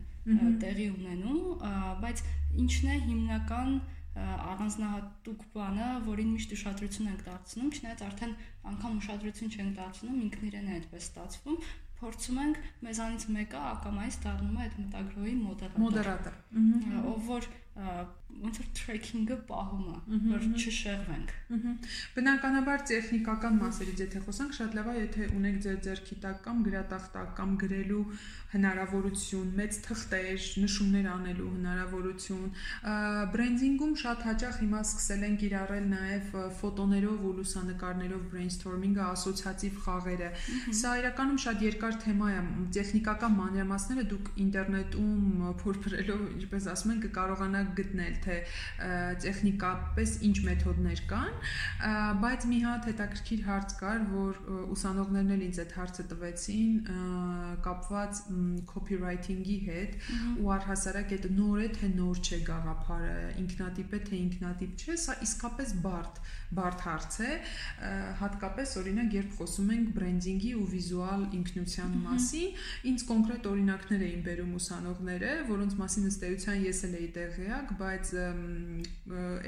տեղի 0.63 0.87
ունենում, 0.93 1.43
բայց 2.03 2.23
ինչն 2.63 2.91
է 2.93 2.97
հիմնական 3.09 3.71
առանձնահատուկ 4.13 5.45
բանը, 5.55 5.87
որին 6.07 6.33
միշտ 6.37 6.51
ուշադրություն 6.57 7.09
ենք 7.13 7.23
դարձնում, 7.29 7.71
չնայած 7.73 8.03
արդեն 8.09 8.35
անգամ 8.73 8.99
ուշադրություն 9.03 9.53
չենք 9.57 9.79
դարձնում, 9.79 10.19
ինքն 10.27 10.49
իրեն 10.49 10.69
է 10.69 10.75
այդպես 10.77 11.07
ստացվում, 11.09 11.57
փորձում 12.03 12.41
ենք 12.43 12.61
մեզանից 12.83 13.25
մեկը 13.37 13.63
ակամայից 13.73 14.19
դառնում 14.27 14.59
է 14.59 14.63
այդ 14.67 14.77
մտագրոյի 14.83 15.35
մոդերատոր։ 15.43 15.83
Մոդերատոր։ 15.83 16.37
Ով 17.13 17.29
որ 17.33 17.49
ոնց 18.42 18.59
որ 18.59 18.68
tracking-ը 18.78 19.37
պահում 19.46 19.85
է, 19.92 19.96
որ 20.33 20.46
չշեղվենք։ 20.59 21.35
Բնականաբար 22.16 22.85
տեխնիկական 22.90 23.59
մասերից 23.62 24.02
եթե 24.02 24.22
խոսանք, 24.26 24.57
շատ 24.59 24.76
լավ 24.78 24.88
է, 24.92 24.94
եթե 24.98 25.28
ունեք 25.38 25.59
ձեր 25.66 25.78
ձեռքի 25.87 26.16
տակ 26.24 26.40
կամ 26.46 26.62
գրատախտակ 26.66 27.28
կամ 27.38 27.52
գրելու 27.62 28.02
հնարավորություն, 28.52 29.52
մեծ 29.57 29.78
թղթեր, 29.87 30.46
նշումներ 30.62 31.07
անելու 31.12 31.50
հնարավորություն։ 31.52 32.42
Բրենդինգում 33.33 33.94
շատ 34.02 34.26
հաճախ 34.28 34.59
հիմա 34.62 34.83
սկսել 34.88 35.22
են 35.28 35.37
կիրառել 35.42 35.87
նաև 35.92 36.35
ֆոտոներով 36.61 37.22
ու 37.22 37.33
լուսանկարներով 37.38 38.26
brainstorming-ը, 38.33 39.02
ասոցիատիվ 39.12 39.78
խաղերը։ 39.87 40.31
Սա 40.83 40.92
իրականում 41.02 41.40
շատ 41.46 41.64
երկար 41.68 41.98
թեմա 42.02 42.28
է, 42.33 42.42
տեխնիկական 42.76 43.37
մանրամասները 43.40 44.05
դուք 44.12 44.31
ինտերնետում 44.44 45.48
փորփրելով, 45.62 46.22
ինչպես 46.42 46.68
ասում 46.72 46.92
են, 46.92 47.02
կկարողանաք 47.07 47.72
գտնել, 47.83 48.14
թե 48.26 48.32
տեխնիկապես 49.25 50.14
ինչ 50.29 50.37
մեթոդներ 50.49 51.03
կան, 51.12 51.33
բայց 52.23 52.47
մի 52.53 52.59
հատ 52.66 52.88
հետաքրքիր 52.90 53.45
հարց 53.49 53.75
կար, 53.83 54.05
որ 54.12 54.40
ուսանողներն 54.77 55.35
էլ 55.37 55.45
ինձ 55.49 55.61
այդ 55.62 55.75
հարցը 55.79 56.07
տվեցին, 56.12 56.77
կապված 57.66 58.23
copywriting-ի 58.73 59.59
հետ 59.68 59.97
ու 60.42 60.53
առհասարակ 60.57 61.16
այդ 61.16 61.29
նոր 61.38 61.62
է 61.62 61.68
թե 61.79 61.92
նոր 61.97 62.23
չէ 62.23 62.40
գաղափարը, 62.49 63.16
ինքնատիպ 63.42 63.97
է 63.99 64.03
թե 64.09 64.23
ինքնատիպ 64.23 64.83
չէ, 64.83 64.99
սա 65.07 65.18
իսկապես 65.29 65.77
բարդ 65.87 66.23
բարդ 66.53 66.83
հարց 66.85 67.14
է, 67.25 67.31
հատկապես 68.21 68.73
օրինակ 68.83 69.14
երբ 69.16 69.37
խոսում 69.38 69.71
ենք 69.73 69.92
բրենդինգի 69.97 70.51
ու 70.61 70.66
վիզուալ 70.73 71.23
ինքնության 71.38 71.95
մասին, 72.03 72.59
ինձ 72.92 73.05
կոնկրետ 73.09 73.49
օրինակներ 73.53 74.05
էին 74.09 74.25
բերում 74.27 74.53
ուսանողները, 74.59 75.33
որոնց 75.49 75.77
մասին 75.81 76.09
ըստ 76.11 76.27
էության 76.29 76.61
ես 76.66 76.83
էլ 76.88 76.97
էի 77.01 77.09
տեղյակ, 77.16 77.73
բայց 77.81 78.12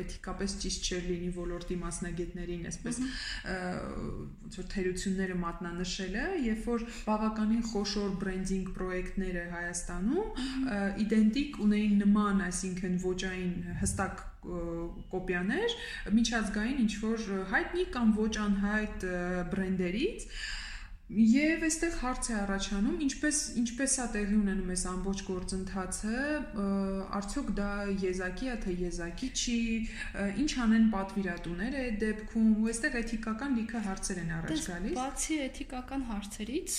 էթիկապես 0.03 0.55
ճիշտ 0.65 0.89
չէր 0.89 1.07
լինի 1.11 1.31
ոլորտի 1.39 1.77
մասնագետներին 1.81 2.69
այսպես 2.71 3.01
ոնց 3.45 4.59
որ 4.61 4.69
թերությունները 4.75 5.39
մատնանշելը, 5.45 6.27
երբ 6.45 6.69
որ 6.73 6.87
բավականին 7.09 7.65
խոշոր 7.71 8.15
բրենդինգ 8.25 8.71
պրոյեկտները 8.79 9.45
Հայաստանում 9.55 10.45
իդենտիկ 11.05 11.59
ունեին 11.65 11.97
նման, 12.05 12.45
այսինքն 12.49 12.99
ոճային 13.05 13.55
հստակ 13.85 14.25
կոպիաներ 15.15 15.79
միջազգային 16.19 16.83
ինչ 16.85 16.93
որ 17.05 17.25
հայտնի 17.55 17.87
կամ 17.95 18.13
ոչ 18.19 18.33
անհայտ 18.45 19.07
բրենդերից 19.55 20.29
Եվ 21.13 21.65
այստեղ 21.67 21.97
հարց 22.01 22.29
է 22.33 22.35
առաջանում, 22.41 22.95
ինչպես 23.05 23.39
ինչպես 23.61 23.95
է 24.01 24.05
տեղի 24.15 24.37
ունենում 24.41 24.71
այս 24.73 24.85
ամբողջ 24.89 25.19
գործընթացը, 25.27 26.21
արդյոք 27.19 27.51
դա 27.59 27.67
եզակի 28.05 28.49
է 28.49 28.55
թե 28.65 28.77
եզակի 28.81 29.29
չի, 29.37 29.59
ինչ 30.45 30.49
անեն 30.65 30.87
պատվիրատուները 30.95 31.83
այդ 31.85 31.99
դեպքում, 32.05 32.49
ու 32.57 32.71
այստեղ 32.73 32.97
էթիկական 33.05 33.59
լիքը 33.61 33.83
հարցեր 33.85 34.21
են 34.25 34.33
առաջ 34.39 34.65
գալիս։ 34.65 34.97
Բացի 35.01 35.39
էթիկական 35.45 36.07
հարցերից, 36.09 36.79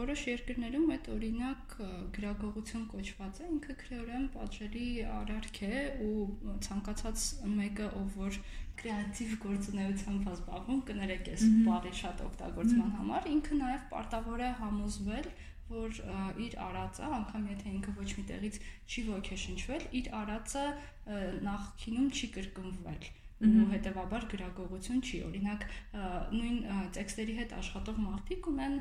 որոշ 0.00 0.22
երկրներում 0.32 0.94
այդ 0.96 1.10
օրինակ 1.18 1.76
գրագողություն 2.16 2.88
կոչված 2.94 3.42
է, 3.44 3.50
ինքը 3.58 3.76
քրեորեն 3.84 4.24
պատժելի 4.38 4.88
արարք 5.18 5.60
է 5.68 5.84
ու 6.08 6.16
ցանկացած 6.64 7.28
մեկը, 7.58 7.92
ով 8.00 8.18
որ 8.24 8.40
կրեատիվ 8.78 9.30
գործունեությամբ 9.42 10.26
զբաղվում, 10.32 10.82
կներեք 10.88 11.30
այս 11.32 11.44
բառի 11.66 11.92
շատ 11.98 12.20
օգտագործման 12.28 12.92
համար, 12.98 13.24
ինքը 13.34 13.57
նաև 13.62 13.86
պարտավոր 13.92 14.44
է 14.48 14.50
համոզվել, 14.62 15.30
որ 15.68 16.00
իր 16.48 16.58
արածը, 16.64 17.12
անգամ 17.18 17.48
եթե 17.52 17.72
ինքը 17.76 17.96
ոչ 17.98 18.08
մի 18.18 18.26
տեղից 18.32 18.60
չի 18.88 19.06
ոգեշնչվել, 19.12 19.88
իր 20.00 20.10
արածը 20.22 20.66
նախքինում 21.48 22.12
չի 22.18 22.34
կրկնվել 22.38 23.10
ու 23.38 23.66
հետեւաբար 23.70 24.24
գրագողություն 24.32 25.02
չի։ 25.06 25.18
Օրինակ, 25.28 25.64
նույն 26.34 26.56
տեքստերի 26.96 27.34
հետ 27.38 27.52
աշխատող 27.54 28.00
մարդիկ 28.02 28.48
ունեն 28.50 28.74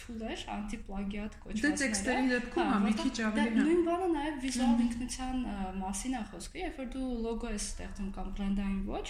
tool-եր, 0.00 0.44
անտիպլագիատ 0.54 1.36
կոչվածները։ 1.42 1.76
Դե 1.76 1.82
տեքստերի 1.82 2.32
դեպքում 2.32 2.70
հա 2.72 2.78
մի 2.86 2.94
քիչ 3.02 3.12
ավելի 3.28 3.52
հա։ 3.58 3.66
Նույն 3.68 3.84
բանը 3.88 4.08
նաև 4.14 4.40
վիզուալ 4.46 4.82
ինքնության 4.86 5.44
մասին 5.82 6.16
է 6.16 6.22
խոսքը, 6.32 6.62
երբ 6.64 6.80
որ 6.80 6.88
դու 6.96 7.10
լոգո 7.28 7.52
ես 7.52 7.68
ստեղծում 7.68 8.10
կամ 8.16 8.32
բրենդային 8.38 8.80
ոչ, 8.88 9.06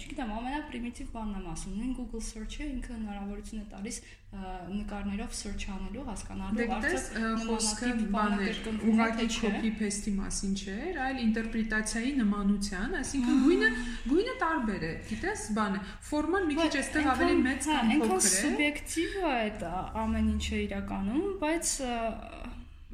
չգիտեմ, 0.00 0.34
ամենապրիմիտիվ 0.40 1.12
բանն 1.14 1.38
եմ 1.40 1.50
ասում, 1.52 1.76
նույն 1.84 1.94
Google 2.00 2.24
search-ը 2.32 2.64
ինքը 2.74 2.96
հնարավորություն 2.96 3.60
է 3.60 3.66
տալիս 3.74 4.00
նկարներով 4.34 5.34
search 5.38 5.66
անելու, 5.70 6.04
հասկանալու 6.08 6.64
արդյոք 6.76 7.44
խոսքը 7.44 7.90
բաներ, 8.14 8.58
ուղղակի 8.90 9.26
copy 9.34 9.70
paste-ի 9.78 10.14
մասին 10.16 10.56
չէր, 10.62 10.98
այլ 11.04 11.20
ինտերպրետացիայի 11.24 12.12
նմանության, 12.20 12.96
այսինքն 13.00 13.38
գույնը 13.44 13.70
գույնը 14.10 14.34
տարբեր 14.42 14.88
է, 14.88 14.92
գիտես, 15.12 15.46
բանը, 15.60 15.84
ֆորման 16.10 16.50
մի 16.50 16.58
քիչ 16.62 16.72
այստեղ 16.82 17.08
ավելի 17.14 17.38
մեծ 17.44 17.70
կամ 17.70 17.94
փոքր 17.94 17.94
է։ 17.94 18.10
Այնքան 18.10 18.28
սուբյեկտիվ 18.34 19.14
է 19.14 19.24
այդ 19.34 19.64
ամեն 20.04 20.30
ինչը 20.34 20.60
իրականում, 20.64 21.26
բայց 21.44 21.74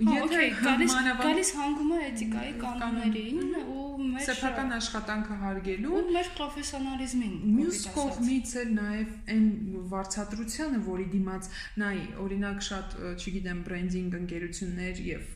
Եթե 0.00 0.44
գալիս 0.64 0.94
գալիս 1.20 1.50
հանգում 1.58 1.90
է 1.92 1.98
էթիկայի 2.08 2.52
կանոններին 2.60 3.40
ու 3.60 3.80
մեր 4.00 4.22
սեփական 4.26 4.70
աշխատանքը 4.76 5.34
հարգելու 5.40 5.90
ու 5.98 6.02
մեր 6.14 6.28
պրոֆեսիոնալիզմին 6.38 7.34
մյուս 7.56 7.80
կողմից 7.96 8.52
էլ 8.62 8.70
նաև 8.76 9.10
այն 9.34 9.44
վարչատրությանը, 9.92 10.80
որի 10.86 11.06
դիմաց 11.14 11.50
նայ, 11.82 11.98
օրինակ 12.24 12.64
շատ, 12.68 12.96
չգիտեմ, 13.20 13.60
բրենդինգ 13.68 14.16
ընկերություններ 14.20 15.02
եւ 15.10 15.34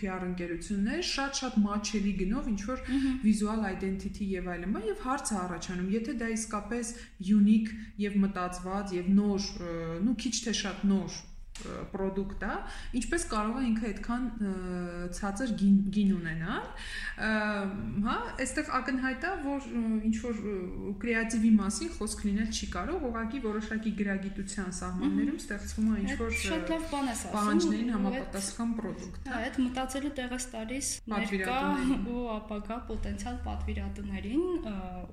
PR 0.00 0.26
ընկերություններ 0.30 1.04
շատ-շատ 1.10 1.60
մաչելի 1.68 2.14
գնով 2.24 2.50
ինչ 2.54 2.60
որ 2.70 2.82
վիզուալ 3.24 3.68
identity 3.70 4.30
եւ 4.34 4.50
այլն, 4.56 4.74
բա 4.74 4.82
եւ 4.88 5.04
հարցը 5.06 5.38
առաջանում, 5.44 5.92
եթե 5.94 6.16
դա 6.24 6.32
իսկապես 6.34 6.92
unique 7.38 7.78
եւ 8.08 8.18
մտածված 8.26 8.98
եւ 8.98 9.14
նոր, 9.20 9.48
նու 10.08 10.18
քիչ 10.24 10.34
թե 10.48 10.58
շատ 10.64 10.84
նոր 10.90 11.22
product 11.92 12.42
է, 12.44 12.54
ինչպես 12.98 13.24
կարող 13.30 13.58
է 13.60 13.64
ինքը 13.68 13.86
այդքան 13.90 14.24
ցածր 15.14 15.52
գին, 15.60 15.76
գին 15.94 16.10
ունենալ։ 16.16 16.64
Հա, 18.04 18.16
այստեղ 18.42 18.70
ակնհայտ 18.78 19.26
է, 19.28 19.32
որ 19.44 19.68
ինչ 20.08 20.14
որ 20.24 20.40
կրեատիվի 21.04 21.52
մասին 21.60 21.92
խոսք 21.94 22.24
լինել 22.28 22.50
չի 22.58 22.68
կարող, 22.74 23.06
ուղղակի 23.10 23.42
որոշակի 23.44 23.94
գրագիտության 24.02 24.74
սահմաններում 24.80 25.38
ստեղծվում 25.44 25.88
է 25.94 26.02
ինչ 26.04 26.18
որ 26.24 26.36
շատ 26.42 26.74
լավ 26.74 26.86
բան 26.94 27.06
է 27.06 27.14
ասում։ 27.14 27.34
Պահանջներին 27.38 27.94
համապատասխան 27.94 28.74
product։ 28.80 29.30
Հա, 29.30 29.40
այդ 29.44 29.58
մտածելու 29.64 30.14
տեղը 30.18 30.38
ստալիս 30.42 30.92
ներկա 31.14 31.58
ու 32.14 32.22
ապագա 32.34 32.78
պոտենցիալ 32.90 33.40
պատվիրատուներին 33.46 34.44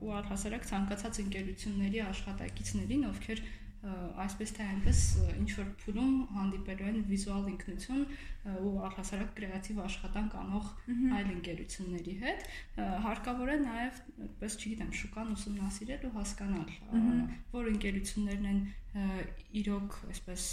ու 0.01 0.13
առհասարակ 0.21 0.69
ցանկացած 0.71 1.21
ընկերությունների 1.25 2.01
աշխատակիցներին, 2.11 3.09
ովքեր 3.11 3.43
այսպես 3.81 4.51
թե 4.57 4.65
այնպես 4.71 4.99
ինչ 5.41 5.47
որ 5.57 5.69
փուլում 5.81 6.17
հանդիպելու 6.35 6.89
են 6.91 6.97
վիզուալ 7.09 7.47
ինքնություն 7.51 8.03
ու 8.61 8.73
առհասարակ 8.87 9.31
կրեատիվ 9.39 9.79
աշխատանք 9.85 10.35
անող 10.41 10.67
այլ 11.17 11.31
ընկերությունների 11.31 12.13
հետ 12.21 12.45
հարկավոր 13.05 13.51
է 13.53 13.57
նաև 13.63 13.97
այդպես 14.27 14.57
չգիտեմ 14.61 14.91
շուկան 15.01 15.33
ուսումնասիրել 15.37 16.05
ու 16.05 16.13
հասկանալ 16.19 16.69
որ 17.57 17.71
ընկերություններն 17.73 18.47
են 18.51 18.61
իրոք 19.61 19.97
այսպես 20.11 20.45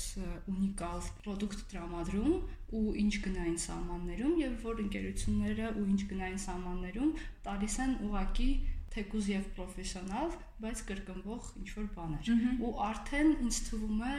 ունիկալ 0.54 1.06
product 1.20 1.68
տրամադրում 1.68 2.34
ու 2.78 2.84
ինչ 3.04 3.14
գնային 3.28 3.60
սահմաններում 3.68 4.34
եւ 4.40 4.58
որ 4.68 4.82
ընկերությունները 4.88 5.70
ու 5.80 5.86
ինչ 5.92 6.02
գնային 6.12 6.42
սահմաններում 6.48 7.14
տալիս 7.48 7.78
են 7.84 7.96
ուղակի 8.08 8.50
թեկուզ 8.94 9.32
եւ 9.34 9.48
պրոֆեսիոնալ 9.56 10.36
բայց 10.58 10.80
կրկնվող 10.88 11.50
ինչ 11.60 11.68
որ 11.76 11.86
բաներ։ 11.94 12.30
Ու 12.66 12.72
արդեն 12.88 13.28
ինձ 13.46 13.58
թվում 13.68 14.00
է 14.08 14.14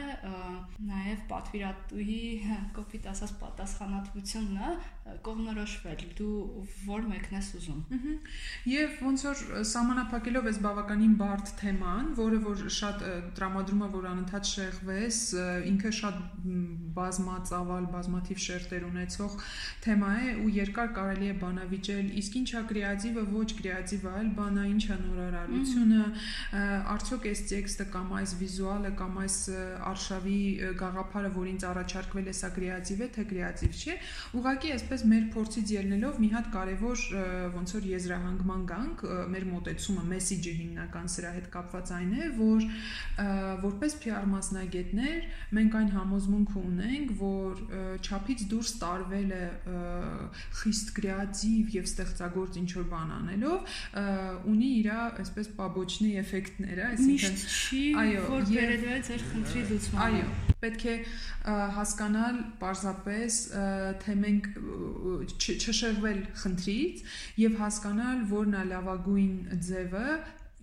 նաև 0.90 1.24
պատվիրատուի 1.32 2.20
կոպիտ 2.78 3.08
ասած 3.10 3.34
պատասխանատվությունն 3.42 4.62
է 4.64 4.70
կողմնորոշվել 5.26 6.02
դու 6.18 6.34
որ 6.86 7.06
մեկն 7.10 7.36
ես 7.36 7.48
ուզում։ 7.58 7.80
Եվ 8.70 9.00
ոնց 9.06 9.24
որ 9.26 9.42
սահմանափակելով 9.70 10.48
այս 10.50 10.58
բավականին 10.64 11.14
բարդ 11.20 11.52
թեման, 11.60 12.10
որը 12.20 12.40
որ 12.46 12.62
շատ 12.76 13.04
տրամադրում 13.38 13.84
է 13.86 13.88
որ 13.94 14.08
անընդհատ 14.10 14.50
շեղվես, 14.50 15.20
ինքը 15.70 15.92
շատ 16.00 16.20
բազմածավալ, 17.00 17.88
բազմաթիվ 17.94 18.42
շերտեր 18.46 18.86
ունեցող 18.90 19.36
թեմա 19.86 20.12
է 20.20 20.34
ու 20.44 20.52
երկար 20.60 20.92
կարելի 21.00 21.30
է 21.30 21.36
բանավիճել, 21.40 22.10
իսկ 22.20 22.38
ինչա 22.40 22.62
կրեատիվը, 22.70 23.24
ոչ 23.34 23.48
կրեատիվը, 23.60 24.14
այլ 24.20 24.30
բանա 24.40 24.66
ինչա 24.70 24.98
նորարարությունը, 25.00 26.02
արդյոք 26.94 27.28
այս 27.30 27.42
տեքստը 27.50 27.86
կամ 27.94 28.14
այս 28.20 28.34
վիզուալը 28.40 28.90
կամ 29.00 29.18
այս 29.24 29.36
արշավի 29.90 30.40
գաղափարը, 30.80 31.30
որ 31.36 31.50
ինձ 31.50 31.66
առաջարկվել 31.70 32.30
է, 32.30 32.34
սա 32.40 32.50
կրեատիվ 32.56 33.00
է, 33.00 33.08
թե 33.16 33.24
կրեատիվ 33.30 33.80
չէ։ 33.80 33.96
Ուղղակի 34.40 34.72
այսպես 34.76 35.04
մեր 35.10 35.24
փորձից 35.34 35.72
ելնելով 35.76 36.20
մի 36.20 36.30
հատ 36.34 36.50
կարևոր 36.54 37.04
ոնց 37.56 37.74
որ 37.76 37.88
եզրահանգման 37.90 38.64
գանք, 38.70 39.04
մեր 39.34 39.46
մոտեցումը, 39.50 40.04
մեսիջը 40.10 40.54
հիմնական 40.60 41.10
սրա 41.14 41.32
հետ 41.36 41.48
կապված 41.54 41.92
այն 42.00 42.12
է, 42.20 42.28
որ 42.40 42.66
որպես 43.64 43.96
PR 44.04 44.28
մասնագետներ 44.30 45.28
մենք 45.58 45.76
այն 45.80 45.90
համոզմունքը 45.96 46.64
ունենք, 46.70 47.12
որ 47.20 47.62
ճափից 48.06 48.44
դուրս 48.50 48.72
տարվել 48.80 49.34
է 49.36 49.44
խիստ 50.60 50.92
կրեատիվ 50.98 51.74
եւ 51.76 51.88
ստեղծագործ 51.90 52.58
ինչ 52.60 52.70
որ 52.78 52.86
բան 52.90 53.14
անելով, 53.18 53.76
ունի 54.50 54.70
իր 54.80 54.90
այսպես 55.00 55.50
պաբոչնի 55.58 56.12
էֆեկտները, 56.20 56.86
այսինքն 56.90 58.00
այո, 58.02 58.24
որ 58.34 58.46
բերելու 58.50 58.90
է 58.94 58.98
ձեր 59.08 59.24
խնդրի 59.30 59.62
լուծմանը։ 59.70 60.20
Այո, 60.20 60.28
պետք 60.60 60.84
է 60.90 60.96
հասկանալ 61.76 62.40
պարզապես 62.60 63.38
թե 64.04 64.16
մենք 64.24 64.48
չշեղվել 65.40 66.20
խնդրից 66.42 67.04
եւ 67.44 67.56
հասկանալ 67.64 68.26
որն 68.34 68.58
է 68.60 68.64
լավագույն 68.74 69.34
ձևը 69.70 70.06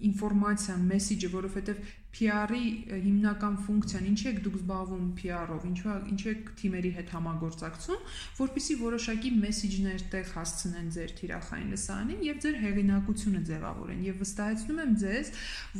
ինֆորմացիան, 0.07 0.83
մեսիջը, 0.91 1.29
որովհետև 1.33 1.79
PR-ի 2.17 2.61
հիմնական 2.89 3.57
ֆունկցիան 3.67 4.05
ինչի 4.09 4.27
եք 4.31 4.39
դուք 4.47 4.55
զբաղվում 4.57 5.09
PR-ով, 5.19 5.65
ինչու 5.69 5.91
ինչու 6.11 6.29
եք 6.31 6.47
թիմերի 6.57 6.91
հետ 6.97 7.11
համագործակցում, 7.13 7.99
որpիսի 8.39 8.77
որոշակի 8.81 9.31
մեսիջներ 9.37 10.05
տեղ 10.13 10.31
հասցնեն 10.33 10.87
ձեր 10.97 11.13
թիրախային 11.19 11.69
լսարանին 11.75 12.23
եւ 12.27 12.39
ձեր 12.47 12.57
հեղինակությունը 12.63 13.41
ձևավորեն 13.51 14.01
եւ 14.07 14.17
վստահեցնում 14.23 14.81
եմ 14.87 14.95
ձեզ, 15.03 15.31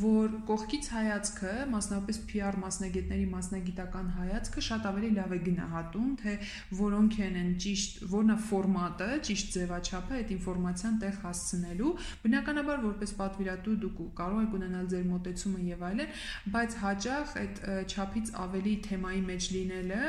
որ 0.03 0.37
կողքից 0.51 0.89
հայացքը, 0.97 1.53
մասնավորապես 1.73 2.21
PR 2.29 2.59
մասնագետների 2.61 3.27
մասնագիտական 3.33 4.07
հայացքը 4.17 4.65
շատ 4.67 4.87
ավելի 4.91 5.11
լավ 5.17 5.33
է 5.33 5.39
գնահատում, 5.47 6.11
թե 6.21 6.37
որոնք 6.77 7.19
են 7.27 7.37
են 7.41 7.51
ճիշտ, 7.65 7.97
որն 8.13 8.33
է 8.33 8.37
ֆորմատը, 8.47 9.09
ճիշտ 9.27 9.57
ձևաչափը 9.57 10.17
այդ 10.17 10.33
ինֆորմացիան 10.37 10.97
տեղ 11.01 11.19
հասցնելու։ 11.25 11.91
Բնականաբար 12.27 12.83
որպես 12.87 13.13
պատվիրատու 13.17 13.77
դուք 13.87 14.01
կարող 14.17 14.41
եք 14.47 14.55
ունենալ 14.57 14.89
ձեր 14.93 15.05
մոտեցումը 15.07 15.61
եւ 15.67 15.85
այլն, 15.87 16.11
բայց 16.55 16.77
հաճախ 16.83 17.35
այդ 17.43 17.61
ճափից 17.93 18.33
ավելի 18.45 18.75
թեմայի 18.87 19.21
մեջ 19.31 19.49
լինելը 19.57 20.01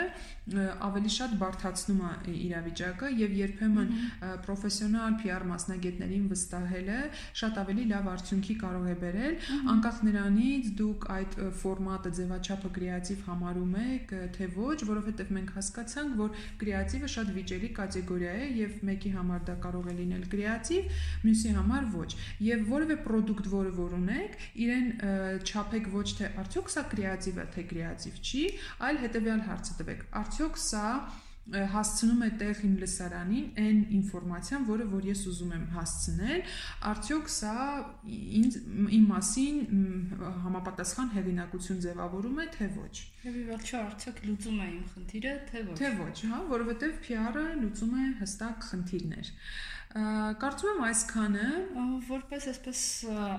ավելի 0.57 1.11
շատ 1.13 1.35
բարթացնում 1.41 2.01
է 2.09 2.35
իրավիճակը 2.49 3.09
եւ 3.19 3.35
երբեմն 3.39 3.91
պրոֆեսիոնալ 4.45 5.17
PR 5.23 5.45
մասնագետներին 5.49 6.27
վստահելը 6.33 6.99
շատ 7.41 7.59
ավելի 7.63 7.85
լավ 7.93 8.09
արդյունքի 8.13 8.57
կարող 8.63 8.87
է 8.89 8.95
բերել 9.03 9.37
անկախ 9.75 9.99
նրանից 10.09 10.71
դուք 10.79 11.07
այդ 11.19 11.37
ֆորմատը 11.63 12.13
ձևաչափը 12.19 12.71
կրեատիվ 12.79 13.25
համարում 13.29 13.77
եք 13.83 14.15
թե 14.39 14.49
ոչ 14.57 14.79
որովհետեւ 14.89 15.33
մենք 15.39 15.53
հասկացանք 15.59 16.17
որ 16.23 16.43
կրեատիվը 16.63 17.13
շատ 17.19 17.33
վիճելի 17.39 17.71
կատեգորիա 17.79 18.33
է 18.39 18.49
եւ 18.59 18.79
մեկի 18.89 19.13
համար 19.19 19.45
դա 19.49 19.59
կարող 19.69 19.89
է 19.93 19.97
լինել 19.99 20.25
կրեատիվ 20.33 21.05
մյուսի 21.29 21.55
համար 21.59 21.89
ոչ 21.99 22.11
եւ 22.49 22.67
որևէ 22.73 22.99
product 23.09 23.51
որը 23.53 23.75
որ 23.79 23.97
ունեք 23.99 24.39
իրեն 24.65 24.89
չափեք 25.49 25.93
ոչ 25.93 26.07
թե 26.19 26.33
արդյոք 26.43 26.73
սա 26.73 26.85
կրեատիվ 26.95 27.39
է 27.39 27.47
թե 27.55 27.65
կրեատիվ 27.73 28.21
չի 28.29 28.45
այլ 28.89 29.01
հետեւյալ 29.05 29.43
հարցը 29.49 29.77
տվեք. 29.79 30.03
Արդյոք 30.19 30.38
սա 30.69 30.91
հասցնում 31.49 32.25
է 32.27 32.29
տեղ 32.41 32.59
իմ 32.67 32.73
լսարանին 32.83 33.45
այն 33.63 33.79
ինֆորմացիան, 33.99 34.65
որը 34.69 34.87
որ 34.91 35.07
ես 35.09 35.23
ուզում 35.31 35.55
եմ 35.57 35.63
հասցնել, 35.73 36.43
արդյոք 36.91 37.31
սա 37.33 37.55
ինձ 38.41 38.59
իմ 38.99 39.07
մասին 39.13 39.63
համապատասխան 40.45 41.09
հեղինակություն 41.15 41.81
ձևավորում 41.87 42.43
է, 42.45 42.47
թե 42.59 42.69
ոչ։ 42.77 42.93
Եվ 43.25 43.41
ի 43.41 43.47
վերջո 43.49 43.81
արդյոք 43.81 44.23
լուծում 44.29 44.61
է 44.61 44.69
իմ 44.75 44.85
խնդիրը, 44.93 45.35
թե 45.49 45.65
ոչ։ 45.71 45.79
Թե 45.81 45.91
ոչ, 46.03 46.17
հա, 46.29 46.45
որովհետև 46.53 47.03
PR-ը 47.09 47.49
լուծում 47.65 47.97
է 47.97 48.07
հստակ 48.21 48.69
խնդիրներ։ 48.69 49.35
Կարծում 49.89 50.69
եմ 50.69 50.83
այսքանը, 50.85 51.45
որպես 52.09 52.47
այսպես 52.51 52.81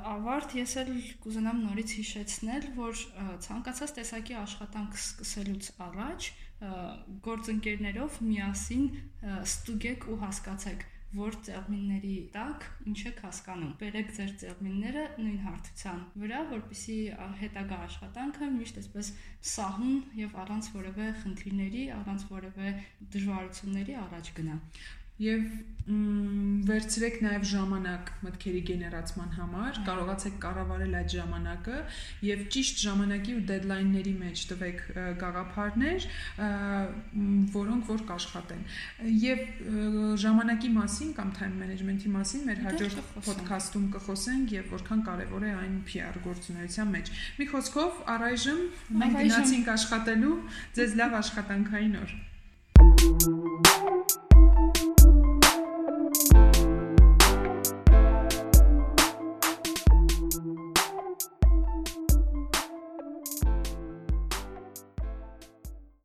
ավարտ, 0.09 0.55
ես 0.57 0.71
էլ 0.81 0.89
կուզենամ 1.21 1.59
նորից 1.61 1.91
հիշեցնել, 1.99 2.65
որ 2.79 3.03
ցանկացած 3.45 3.93
տեսակի 3.99 4.37
աշխատանք 4.39 4.97
սկսելուց 4.97 5.69
առաջ 5.85 6.31
գործընկերներով 7.25 8.21
միասին 8.29 8.87
ստուգեք 9.47 10.07
ու 10.11 10.17
հասկացեք 10.23 10.87
որ 11.15 11.35
ծերմինների 11.45 12.15
տակ 12.33 12.65
ինչ 12.89 12.97
եք 13.09 13.21
հասկանում։ 13.25 13.71
Բերեք 13.79 14.11
ձեր 14.17 14.33
ծերմինները 14.41 15.05
նույն 15.17 15.39
հարթության 15.45 16.03
վրա, 16.21 16.41
որպեսզի 16.51 16.97
հետագա 17.39 17.79
աշխատանքը 17.87 18.49
միշտ 18.59 18.79
այսպես 18.83 19.11
սահուն 19.53 19.97
եւ 20.19 20.37
առանց 20.43 20.69
որևէ 20.75 21.09
խնդիրների, 21.23 21.83
առանց 21.97 22.27
որևէ 22.29 22.73
դժվարությունների 23.15 23.99
առաջ 24.05 24.33
գնա 24.37 24.59
եւ 25.19 25.49
վերցրեք 25.89 27.15
նաեւ 27.23 27.45
ժամանակ 27.49 28.09
մտքերի 28.21 28.59
գեներացման 28.67 29.31
համար, 29.39 29.77
կարողացեք 29.87 30.35
կառավարել 30.43 30.97
այդ 30.99 31.13
ժամանակը 31.15 31.77
եւ 32.27 32.43
ճիշտ 32.53 32.83
ժամանակի 32.83 33.33
ու 33.33 33.41
դեդլայնների 33.49 34.13
մեջ 34.19 34.43
տվեք 34.51 34.83
գաղափարներ, 35.23 36.05
որոնք 37.55 37.89
որ 37.89 38.05
կաշխատեն։ 38.11 38.63
Եվ 39.23 39.43
ժամանակի 40.25 40.71
մասին 40.77 41.11
կամ 41.17 41.33
time 41.39 41.57
management-ի 41.63 42.13
մասին 42.19 42.45
մեր 42.51 42.63
հաջորդ 42.69 42.97
ոդքասթում 43.29 43.91
կխոսենք 43.97 44.55
եւ 44.59 44.73
որքան 44.77 45.05
կարեւոր 45.09 45.49
է 45.49 45.53
այն 45.65 45.75
PR 45.89 46.21
գործունեության 46.29 46.95
մեջ։ 46.99 47.13
Մի 47.41 47.49
խոսքով, 47.55 48.01
առայժմ 48.13 48.65
մենք 49.01 49.21
գնացինք 49.25 49.73
աշխատելու, 49.79 50.39
ձեզ 50.77 50.97
լավ 51.01 51.21
աշխատանքային 51.23 52.01
օր։ 52.05 52.19